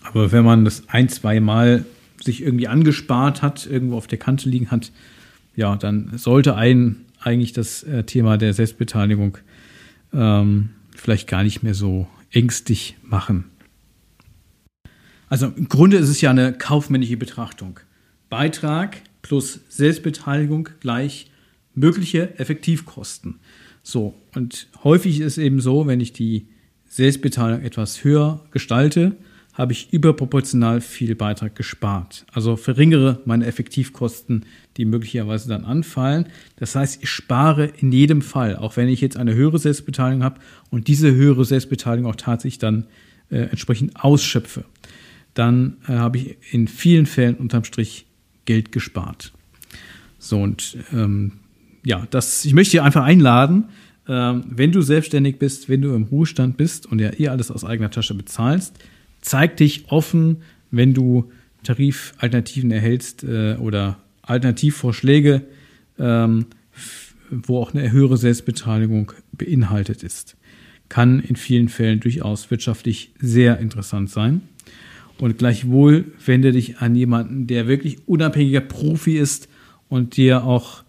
Aber 0.04 0.34
wenn 0.34 0.44
man 0.44 0.66
das 0.66 0.84
ein, 0.88 1.08
zwei 1.08 1.40
Mal 1.40 1.86
sich 2.22 2.42
irgendwie 2.42 2.68
angespart 2.68 3.42
hat, 3.42 3.66
irgendwo 3.66 3.98
auf 3.98 4.08
der 4.08 4.18
Kante 4.18 4.50
liegen 4.50 4.72
hat, 4.72 4.92
ja, 5.56 5.76
dann 5.76 6.18
sollte 6.18 6.56
ein 6.56 7.06
eigentlich 7.20 7.54
das 7.54 7.84
äh, 7.84 8.04
Thema 8.04 8.38
der 8.38 8.54
Selbstbeteiligung 8.54 9.38
ähm, 10.14 10.70
vielleicht 10.96 11.28
gar 11.28 11.44
nicht 11.44 11.64
mehr 11.64 11.74
so 11.74 12.08
ängstlich 12.32 12.96
machen. 13.04 13.46
Also 15.28 15.48
im 15.48 15.70
Grunde 15.70 15.98
ist 15.98 16.10
es 16.10 16.22
ja 16.22 16.32
eine 16.32 16.54
kaufmännische 16.54 17.18
Betrachtung. 17.18 17.80
Beitrag 18.30 18.98
plus 19.22 19.60
Selbstbeteiligung 19.70 20.70
gleich 20.80 21.30
mögliche 21.76 22.40
Effektivkosten. 22.40 23.40
So, 23.84 24.16
und 24.36 24.68
häufig 24.84 25.20
ist 25.20 25.34
es 25.34 25.38
eben 25.38 25.62
so, 25.62 25.88
wenn 25.88 26.02
ich 26.02 26.14
die 26.14 26.48
Selbstbeteiligung 26.88 27.64
etwas 27.64 28.04
höher 28.04 28.46
gestalte, 28.52 29.16
habe 29.60 29.74
ich 29.74 29.92
überproportional 29.92 30.80
viel 30.80 31.16
Beitrag 31.16 31.54
gespart. 31.54 32.26
Also 32.32 32.56
verringere 32.56 33.20
meine 33.26 33.46
Effektivkosten, 33.46 34.46
die 34.78 34.86
möglicherweise 34.86 35.50
dann 35.50 35.66
anfallen. 35.66 36.28
Das 36.56 36.76
heißt, 36.76 37.04
ich 37.04 37.10
spare 37.10 37.66
in 37.66 37.92
jedem 37.92 38.22
Fall, 38.22 38.56
auch 38.56 38.78
wenn 38.78 38.88
ich 38.88 39.02
jetzt 39.02 39.18
eine 39.18 39.36
höhere 39.36 39.60
Selbstbeteiligung 39.60 40.24
habe 40.24 40.40
und 40.70 40.88
diese 40.88 41.14
höhere 41.14 41.44
Selbstbeteiligung 41.44 42.10
auch 42.10 42.16
tatsächlich 42.16 42.60
dann 42.60 42.86
äh, 43.32 43.40
entsprechend 43.40 44.02
ausschöpfe, 44.02 44.64
dann 45.34 45.76
äh, 45.90 45.92
habe 45.92 46.20
ich 46.20 46.38
in 46.52 46.70
vielen 46.70 47.06
Fällen 47.06 47.36
unterm 47.36 47.66
Strich 47.66 48.06
Geld 48.46 48.72
gespart. 48.72 49.34
So 50.20 50.42
und 50.42 50.78
ähm, 50.94 51.34
ja, 51.84 52.08
das, 52.12 52.46
ich 52.46 52.54
möchte 52.54 52.72
dich 52.72 52.82
einfach 52.82 53.04
einladen, 53.04 53.66
ähm, 54.08 54.46
wenn 54.48 54.72
du 54.72 54.82
selbstständig 54.82 55.38
bist, 55.38 55.68
wenn 55.68 55.82
du 55.82 55.94
im 55.96 56.04
Ruhestand 56.04 56.56
bist 56.56 56.86
und 56.86 57.00
ja 57.00 57.12
eh 57.20 57.28
alles 57.28 57.52
aus 57.52 57.66
eigener 57.66 57.92
Tasche 57.92 58.16
bezahlst, 58.16 58.80
zeig 59.22 59.58
dich 59.58 59.92
offen, 59.92 60.38
wenn 60.72 60.94
du 60.94 61.32
Tarifalternativen 61.64 62.72
erhältst 62.72 63.24
äh, 63.24 63.56
oder 63.56 64.00
Alternativvorschläge, 64.22 65.44
ähm, 65.98 66.46
wo 67.30 67.60
auch 67.60 67.74
eine 67.74 67.92
höhere 67.92 68.18
Selbstbeteiligung 68.18 69.12
beinhaltet 69.34 70.04
ist. 70.04 70.38
Kann 70.88 71.20
in 71.20 71.36
vielen 71.36 71.70
Fällen 71.70 72.00
durchaus 72.00 72.50
wirtschaftlich 72.50 73.12
sehr 73.20 73.60
interessant 73.60 74.10
sein. 74.10 74.42
Und 75.20 75.38
gleichwohl 75.38 76.06
wende 76.26 76.52
dich 76.52 76.78
an 76.78 76.96
jemanden, 76.96 77.46
der 77.46 77.68
wirklich 77.68 78.08
unabhängiger 78.08 78.62
Profi 78.62 79.18
ist 79.18 79.50
und 79.90 80.16
dir 80.16 80.44
auch 80.44 80.84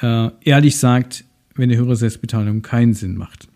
äh, 0.00 0.30
ehrlich 0.42 0.78
sagt, 0.78 1.24
wenn 1.54 1.70
eine 1.70 1.78
höhere 1.78 1.96
Selbstbeteiligung 1.96 2.62
keinen 2.62 2.94
Sinn 2.94 3.16
macht 3.16 3.48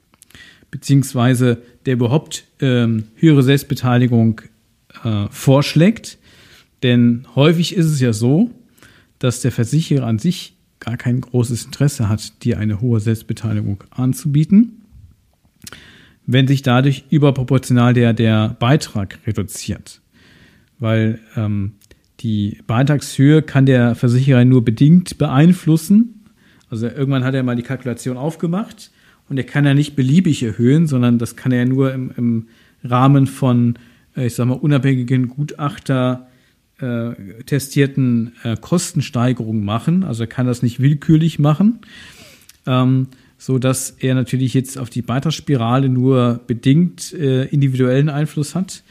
beziehungsweise 0.76 1.62
der 1.86 1.94
überhaupt 1.94 2.44
ähm, 2.60 3.04
höhere 3.14 3.42
Selbstbeteiligung 3.42 4.42
äh, 5.04 5.26
vorschlägt. 5.30 6.18
Denn 6.82 7.26
häufig 7.34 7.74
ist 7.74 7.86
es 7.86 7.98
ja 7.98 8.12
so, 8.12 8.50
dass 9.18 9.40
der 9.40 9.52
Versicherer 9.52 10.06
an 10.06 10.18
sich 10.18 10.54
gar 10.78 10.98
kein 10.98 11.22
großes 11.22 11.64
Interesse 11.64 12.10
hat, 12.10 12.44
dir 12.44 12.58
eine 12.58 12.82
hohe 12.82 13.00
Selbstbeteiligung 13.00 13.84
anzubieten, 13.90 14.82
wenn 16.26 16.46
sich 16.46 16.60
dadurch 16.60 17.04
überproportional 17.08 17.94
der, 17.94 18.12
der 18.12 18.54
Beitrag 18.60 19.18
reduziert. 19.26 20.02
weil 20.78 21.20
ähm, 21.36 21.72
die 22.20 22.60
Beitragshöhe 22.66 23.40
kann 23.40 23.64
der 23.64 23.94
Versicherer 23.94 24.44
nur 24.44 24.62
bedingt 24.62 25.16
beeinflussen. 25.16 26.26
Also 26.68 26.86
irgendwann 26.86 27.24
hat 27.24 27.34
er 27.34 27.42
mal 27.42 27.56
die 27.56 27.62
Kalkulation 27.62 28.18
aufgemacht 28.18 28.90
und 29.28 29.36
er 29.38 29.44
kann 29.44 29.64
ja 29.64 29.74
nicht 29.74 29.96
beliebig 29.96 30.42
erhöhen, 30.42 30.86
sondern 30.86 31.18
das 31.18 31.36
kann 31.36 31.52
er 31.52 31.66
nur 31.66 31.92
im, 31.92 32.12
im 32.16 32.48
Rahmen 32.84 33.26
von, 33.26 33.78
äh, 34.16 34.26
ich 34.26 34.34
sag 34.34 34.46
mal, 34.46 34.54
unabhängigen 34.54 35.28
Gutachter 35.28 36.28
äh, 36.78 37.12
testierten 37.44 38.32
äh, 38.44 38.56
Kostensteigerungen 38.60 39.64
machen. 39.64 40.04
Also 40.04 40.24
er 40.24 40.28
kann 40.28 40.46
das 40.46 40.62
nicht 40.62 40.80
willkürlich 40.80 41.38
machen, 41.38 41.80
ähm, 42.66 43.08
so 43.38 43.58
dass 43.58 43.90
er 43.90 44.14
natürlich 44.14 44.54
jetzt 44.54 44.78
auf 44.78 44.90
die 44.90 45.02
Beitragsspirale 45.02 45.88
nur 45.88 46.40
bedingt 46.46 47.12
äh, 47.12 47.44
individuellen 47.44 48.08
Einfluss 48.08 48.54
hat 48.54 48.82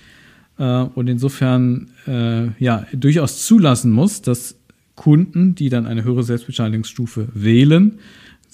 äh, 0.58 0.64
und 0.64 1.08
insofern 1.08 1.90
äh, 2.08 2.48
ja 2.64 2.86
durchaus 2.94 3.46
zulassen 3.46 3.92
muss, 3.92 4.22
dass 4.22 4.56
Kunden, 4.96 5.56
die 5.56 5.70
dann 5.70 5.86
eine 5.86 6.04
höhere 6.04 6.24
Selbstbeteiligungsstufe 6.24 7.28
wählen, 7.34 8.00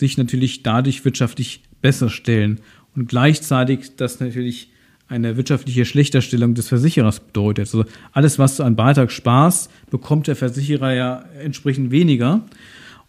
sich 0.02 0.18
natürlich 0.18 0.64
dadurch 0.64 1.06
wirtschaftlich 1.06 1.62
besser 1.80 2.10
stellen 2.10 2.60
und 2.96 3.08
gleichzeitig 3.08 3.96
das 3.98 4.20
natürlich 4.20 4.72
eine 5.08 5.38
wirtschaftliche 5.38 5.86
Schlechterstellung 5.86 6.56
des 6.56 6.70
Versicherers 6.70 7.20
bedeutet. 7.20 7.68
Also 7.68 7.86
alles, 8.12 8.40
was 8.40 8.58
du 8.58 8.64
an 8.64 8.76
Beitrag 8.76 9.12
sparst, 9.12 9.70
bekommt 9.92 10.26
der 10.26 10.36
Versicherer 10.36 10.94
ja 10.94 11.26
entsprechend 11.40 11.92
weniger. 11.92 12.46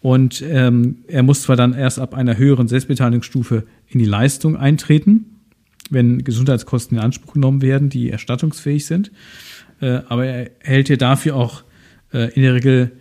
Und 0.03 0.43
ähm, 0.47 0.99
er 1.07 1.23
muss 1.23 1.43
zwar 1.43 1.57
dann 1.57 1.73
erst 1.73 1.99
ab 1.99 2.13
einer 2.13 2.37
höheren 2.37 2.69
Selbstbeteiligungsstufe 2.69 3.65
in 3.89 3.99
die 3.99 4.05
Leistung 4.05 4.57
eintreten, 4.57 5.41
wenn 5.89 6.25
Gesundheitskosten 6.25 6.99
in 6.99 7.05
Anspruch 7.05 7.33
genommen 7.33 7.63
werden, 7.63 7.89
die 7.89 8.11
erstattungsfähig 8.11 8.85
sind. 8.85 9.13
Äh, 9.81 10.01
aber 10.09 10.27
er 10.27 10.51
erhält 10.61 10.89
hier 10.89 10.99
dafür 10.99 11.37
auch 11.37 11.63
äh, 12.13 12.35
in 12.35 12.43
der 12.43 12.55
Regel 12.55 12.93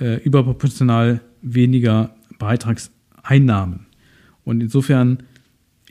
äh, 0.00 0.16
überproportional 0.16 1.20
weniger 1.42 2.16
Beitragseinnahmen. 3.26 3.86
Und 4.44 4.62
insofern 4.62 5.18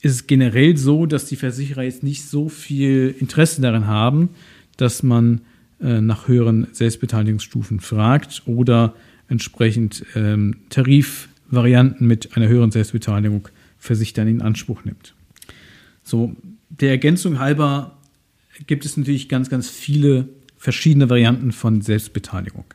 ist 0.02 0.13
es 0.13 0.28
generell 0.28 0.78
so, 0.78 1.06
dass 1.06 1.26
die 1.26 1.36
Versicherer 1.36 1.84
jetzt 1.84 2.04
nicht 2.04 2.24
so 2.24 2.50
viel 2.50 3.15
Interesse 3.19 3.62
daran 3.62 3.88
haben, 3.88 4.30
dass 4.78 5.04
man 5.04 5.41
äh, 5.82 6.02
nach 6.02 6.28
höheren 6.28 6.67
Selbstbeteiligungsstufen 6.71 7.80
fragt 7.80 8.43
oder 8.45 8.93
entsprechend 9.28 10.06
ähm, 10.15 10.58
Tarifvarianten 10.69 12.08
mit 12.08 12.36
einer 12.38 12.48
höheren 12.48 12.71
Selbstbeteiligung 12.71 13.48
für 13.78 13.95
sich 13.95 14.13
dann 14.13 14.28
in 14.28 14.41
Anspruch 14.41 14.86
nimmt. 14.86 15.13
So, 16.04 16.36
der 16.69 16.91
Ergänzung 16.91 17.39
halber 17.39 17.98
gibt 18.67 18.86
es 18.86 18.95
natürlich 18.95 19.28
ganz, 19.28 19.50
ganz 19.50 19.69
viele 19.69 20.30
verschiedene 20.58 21.10
Varianten 21.10 21.52
von 21.52 21.82
Selbstbeteiligung. 21.82 22.65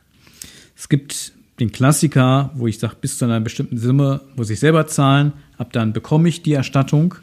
Es 0.75 0.89
gibt 0.89 1.33
den 1.61 1.71
Klassiker, 1.71 2.51
wo 2.55 2.67
ich 2.67 2.79
sage, 2.79 2.95
bis 2.99 3.17
zu 3.17 3.25
einer 3.25 3.39
bestimmten 3.39 3.77
Summe 3.77 4.21
muss 4.35 4.49
ich 4.49 4.59
selber 4.59 4.87
zahlen, 4.87 5.33
ab 5.57 5.71
dann 5.71 5.93
bekomme 5.93 6.27
ich 6.27 6.41
die 6.41 6.53
Erstattung. 6.53 7.15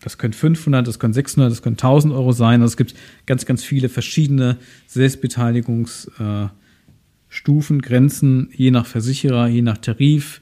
Das 0.00 0.18
können 0.18 0.32
500, 0.32 0.86
das 0.86 0.98
können 0.98 1.12
600, 1.12 1.50
das 1.50 1.62
können 1.62 1.74
1000 1.74 2.14
Euro 2.14 2.32
sein. 2.32 2.62
Also 2.62 2.72
es 2.72 2.76
gibt 2.76 2.94
ganz, 3.26 3.44
ganz 3.44 3.62
viele 3.62 3.88
verschiedene 3.88 4.56
Selbstbeteiligungsstufen, 4.86 7.78
äh, 7.78 7.82
Grenzen, 7.82 8.50
je 8.54 8.70
nach 8.70 8.86
Versicherer, 8.86 9.48
je 9.48 9.62
nach 9.62 9.78
Tarif. 9.78 10.40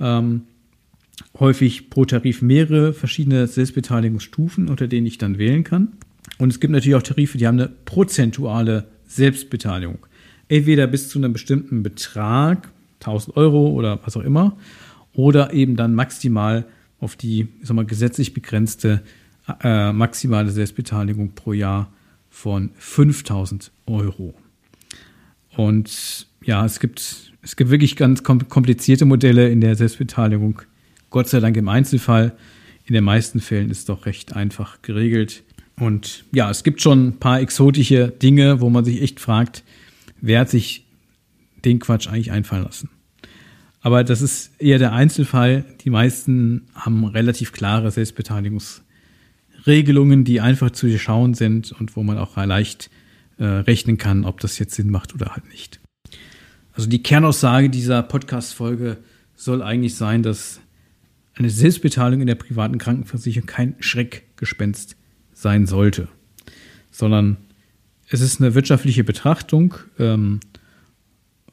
Ähm, 0.00 0.42
häufig 1.38 1.90
pro 1.90 2.04
Tarif 2.04 2.42
mehrere 2.42 2.92
verschiedene 2.92 3.46
Selbstbeteiligungsstufen, 3.46 4.68
unter 4.68 4.88
denen 4.88 5.06
ich 5.06 5.18
dann 5.18 5.38
wählen 5.38 5.62
kann. 5.62 5.92
Und 6.38 6.50
es 6.50 6.58
gibt 6.58 6.72
natürlich 6.72 6.96
auch 6.96 7.02
Tarife, 7.02 7.38
die 7.38 7.46
haben 7.46 7.60
eine 7.60 7.68
prozentuale 7.68 8.88
Selbstbeteiligung. 9.06 9.98
Entweder 10.54 10.86
bis 10.86 11.08
zu 11.08 11.18
einem 11.18 11.32
bestimmten 11.32 11.82
Betrag, 11.82 12.70
1000 13.00 13.36
Euro 13.36 13.70
oder 13.70 13.98
was 14.04 14.16
auch 14.16 14.22
immer, 14.22 14.56
oder 15.12 15.52
eben 15.52 15.74
dann 15.74 15.96
maximal 15.96 16.64
auf 17.00 17.16
die 17.16 17.48
ich 17.60 17.66
sag 17.66 17.74
mal, 17.74 17.84
gesetzlich 17.84 18.34
begrenzte 18.34 19.02
äh, 19.64 19.92
maximale 19.92 20.52
Selbstbeteiligung 20.52 21.32
pro 21.34 21.54
Jahr 21.54 21.92
von 22.30 22.70
5000 22.76 23.72
Euro. 23.86 24.32
Und 25.56 26.28
ja, 26.44 26.64
es 26.64 26.78
gibt, 26.78 27.32
es 27.42 27.56
gibt 27.56 27.70
wirklich 27.70 27.96
ganz 27.96 28.22
komplizierte 28.22 29.06
Modelle 29.06 29.48
in 29.48 29.60
der 29.60 29.74
Selbstbeteiligung. 29.74 30.62
Gott 31.10 31.28
sei 31.28 31.40
Dank 31.40 31.56
im 31.56 31.68
Einzelfall. 31.68 32.36
In 32.86 32.94
den 32.94 33.02
meisten 33.02 33.40
Fällen 33.40 33.70
ist 33.70 33.78
es 33.78 33.84
doch 33.86 34.06
recht 34.06 34.36
einfach 34.36 34.82
geregelt. 34.82 35.42
Und 35.80 36.24
ja, 36.32 36.48
es 36.48 36.62
gibt 36.62 36.80
schon 36.80 37.08
ein 37.08 37.18
paar 37.18 37.40
exotische 37.40 38.06
Dinge, 38.08 38.60
wo 38.60 38.70
man 38.70 38.84
sich 38.84 39.02
echt 39.02 39.18
fragt, 39.18 39.64
wer 40.24 40.40
hat 40.40 40.50
sich 40.50 40.86
den 41.64 41.78
Quatsch 41.78 42.08
eigentlich 42.08 42.32
einfallen 42.32 42.64
lassen? 42.64 42.88
Aber 43.80 44.02
das 44.02 44.20
ist 44.22 44.58
eher 44.58 44.78
der 44.78 44.94
Einzelfall. 44.94 45.66
Die 45.84 45.90
meisten 45.90 46.62
haben 46.74 47.04
relativ 47.04 47.52
klare 47.52 47.90
Selbstbeteiligungsregelungen, 47.90 50.24
die 50.24 50.40
einfach 50.40 50.70
zu 50.70 50.98
schauen 50.98 51.34
sind 51.34 51.72
und 51.72 51.94
wo 51.94 52.02
man 52.02 52.16
auch 52.16 52.34
leicht 52.36 52.88
äh, 53.36 53.44
rechnen 53.44 53.98
kann, 53.98 54.24
ob 54.24 54.40
das 54.40 54.58
jetzt 54.58 54.74
Sinn 54.74 54.88
macht 54.90 55.14
oder 55.14 55.34
halt 55.34 55.46
nicht. 55.50 55.80
Also 56.72 56.88
die 56.88 57.02
Kernaussage 57.02 57.68
dieser 57.68 58.02
Podcast-Folge 58.02 58.96
soll 59.36 59.62
eigentlich 59.62 59.96
sein, 59.96 60.22
dass 60.22 60.62
eine 61.34 61.50
Selbstbeteiligung 61.50 62.22
in 62.22 62.28
der 62.28 62.36
privaten 62.36 62.78
Krankenversicherung 62.78 63.46
kein 63.46 63.74
Schreckgespenst 63.80 64.96
sein 65.34 65.66
sollte, 65.66 66.08
sondern 66.90 67.36
es 68.08 68.20
ist 68.20 68.40
eine 68.40 68.54
wirtschaftliche 68.54 69.04
Betrachtung, 69.04 69.74
ähm, 69.98 70.40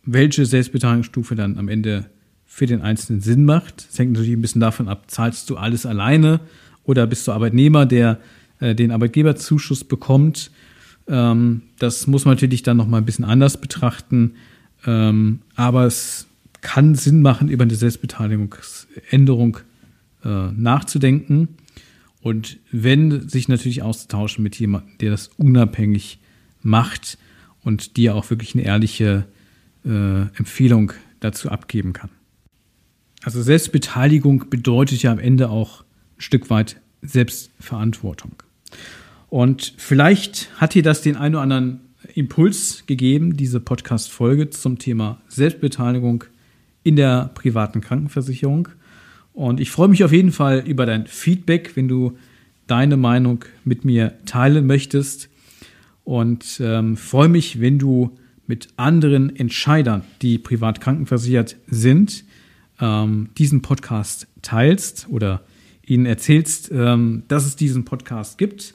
welche 0.03 0.45
Selbstbeteiligungsstufe 0.45 1.35
dann 1.35 1.57
am 1.57 1.67
Ende 1.69 2.09
für 2.45 2.65
den 2.65 2.81
Einzelnen 2.81 3.21
Sinn 3.21 3.45
macht. 3.45 3.87
Es 3.89 3.97
hängt 3.97 4.11
natürlich 4.13 4.33
ein 4.33 4.41
bisschen 4.41 4.61
davon 4.61 4.89
ab, 4.89 5.09
zahlst 5.09 5.49
du 5.49 5.57
alles 5.57 5.85
alleine 5.85 6.41
oder 6.83 7.07
bist 7.07 7.27
du 7.27 7.31
Arbeitnehmer, 7.31 7.85
der 7.85 8.19
äh, 8.59 8.75
den 8.75 8.91
Arbeitgeberzuschuss 8.91 9.83
bekommt. 9.83 10.51
Ähm, 11.07 11.63
das 11.79 12.07
muss 12.07 12.25
man 12.25 12.35
natürlich 12.35 12.63
dann 12.63 12.77
nochmal 12.77 13.01
ein 13.01 13.05
bisschen 13.05 13.25
anders 13.25 13.57
betrachten. 13.57 14.35
Ähm, 14.85 15.39
aber 15.55 15.85
es 15.85 16.27
kann 16.61 16.95
Sinn 16.95 17.21
machen, 17.21 17.49
über 17.49 17.63
eine 17.63 17.75
Selbstbeteiligungsänderung 17.75 19.57
äh, 20.23 20.51
nachzudenken. 20.51 21.49
Und 22.21 22.59
wenn 22.71 23.27
sich 23.27 23.47
natürlich 23.47 23.81
auszutauschen 23.81 24.43
mit 24.43 24.59
jemandem, 24.59 24.97
der 24.99 25.11
das 25.11 25.29
unabhängig 25.37 26.19
macht 26.61 27.17
und 27.63 27.97
dir 27.97 28.15
auch 28.15 28.29
wirklich 28.29 28.55
eine 28.55 28.63
ehrliche 28.63 29.25
äh, 29.85 30.21
Empfehlung 30.37 30.93
dazu 31.19 31.49
abgeben 31.49 31.93
kann. 31.93 32.09
Also 33.23 33.41
Selbstbeteiligung 33.41 34.49
bedeutet 34.49 35.03
ja 35.03 35.11
am 35.11 35.19
Ende 35.19 35.49
auch 35.49 35.81
ein 36.17 36.21
Stück 36.21 36.49
weit 36.49 36.77
Selbstverantwortung. 37.01 38.33
Und 39.29 39.73
vielleicht 39.77 40.49
hat 40.59 40.73
dir 40.73 40.83
das 40.83 41.01
den 41.01 41.15
einen 41.15 41.35
oder 41.35 41.43
anderen 41.43 41.79
Impuls 42.15 42.83
gegeben, 42.87 43.37
diese 43.37 43.59
Podcast-Folge 43.59 44.49
zum 44.49 44.79
Thema 44.79 45.21
Selbstbeteiligung 45.27 46.25
in 46.83 46.95
der 46.95 47.31
privaten 47.35 47.81
Krankenversicherung. 47.81 48.69
Und 49.33 49.59
ich 49.59 49.71
freue 49.71 49.87
mich 49.87 50.03
auf 50.03 50.11
jeden 50.11 50.31
Fall 50.31 50.63
über 50.65 50.85
dein 50.85 51.07
Feedback, 51.07 51.75
wenn 51.75 51.87
du 51.87 52.17
deine 52.67 52.97
Meinung 52.97 53.45
mit 53.63 53.85
mir 53.85 54.13
teilen 54.25 54.65
möchtest. 54.65 55.29
Und 56.03 56.59
ähm, 56.63 56.97
freue 56.97 57.29
mich, 57.29 57.61
wenn 57.61 57.79
du 57.79 58.17
mit 58.47 58.69
anderen 58.75 59.35
Entscheidern, 59.35 60.03
die 60.21 60.37
privat 60.37 60.81
krankenversichert 60.81 61.57
sind, 61.67 62.25
ähm, 62.79 63.29
diesen 63.37 63.61
Podcast 63.61 64.27
teilst 64.41 65.07
oder 65.09 65.41
ihnen 65.85 66.05
erzählst, 66.05 66.71
ähm, 66.71 67.23
dass 67.27 67.45
es 67.45 67.55
diesen 67.55 67.85
Podcast 67.85 68.37
gibt, 68.37 68.73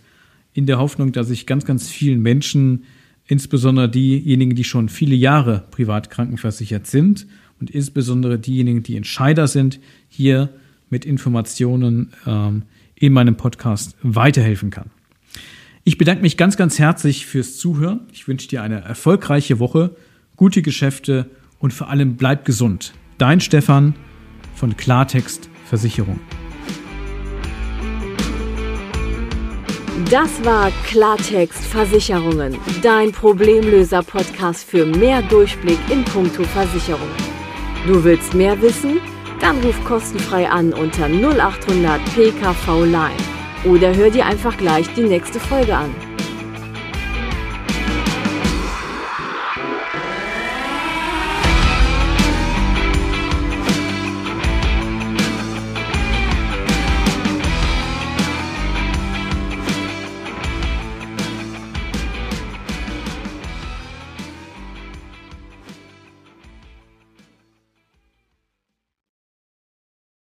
in 0.55 0.67
der 0.67 0.79
Hoffnung, 0.79 1.12
dass 1.12 1.29
ich 1.31 1.47
ganz, 1.47 1.65
ganz 1.65 1.91
vielen 1.91 2.23
Menschen, 2.23 2.85
insbesondere 3.27 3.91
diejenigen, 3.91 4.55
die 4.55 4.65
schon 4.65 4.89
viele 4.89 5.15
Jahre 5.15 5.65
privat 5.71 6.11
krankenversichert 6.11 6.87
sind 6.87 7.27
und 7.61 7.71
insbesondere 7.71 8.39
diejenigen, 8.39 8.83
die 8.83 8.97
Entscheider 8.97 9.49
sind, 9.49 9.81
hier 10.09 10.49
mit 10.89 11.05
Informationen 11.05 12.12
ähm, 12.27 12.62
in 12.95 13.12
meinem 13.12 13.37
Podcast 13.37 13.97
weiterhelfen 14.03 14.71
kann. 14.71 14.91
Ich 15.88 15.99
bedanke 15.99 16.20
mich 16.22 16.37
ganz, 16.37 16.57
ganz 16.57 16.81
herzlich 16.81 17.27
fürs 17.27 17.59
Zuhören. 17.59 18.09
Ich 18.12 18.27
wünsche 18.27 18.49
dir 18.49 18.61
eine 18.61 18.81
erfolgreiche 18.81 19.61
Woche, 19.61 19.94
gute 20.35 20.61
Geschäfte 20.61 21.31
und 21.61 21.72
vor 21.72 21.88
allem 21.90 22.16
bleib 22.16 22.44
gesund. 22.44 22.92
Dein 23.18 23.40
Stefan 23.40 23.94
von 24.57 24.77
Klartext 24.77 25.49
Versicherung. 25.64 26.18
Das 30.11 30.44
war 30.44 30.72
Klartext 30.88 31.64
Versicherungen, 31.64 32.57
dein 32.83 33.12
Problemlöser-Podcast 33.12 34.68
für 34.68 34.87
mehr 34.87 35.22
Durchblick 35.22 35.79
in 35.88 36.03
puncto 36.03 36.42
Versicherung. 36.42 37.11
Du 37.87 38.03
willst 38.03 38.35
mehr 38.35 38.61
wissen? 38.61 38.99
Dann 39.40 39.61
ruf 39.61 39.85
kostenfrei 39.85 40.51
an 40.51 40.72
unter 40.72 41.09
0800 41.09 42.01
PKV 42.16 42.87
Line 42.87 43.36
oder 43.67 43.95
hör 43.95 44.11
dir 44.11 44.27
einfach 44.27 44.57
gleich 44.57 44.89
die 44.95 45.03
nächste 45.03 45.41
Folge 45.41 45.77
an. 45.77 45.95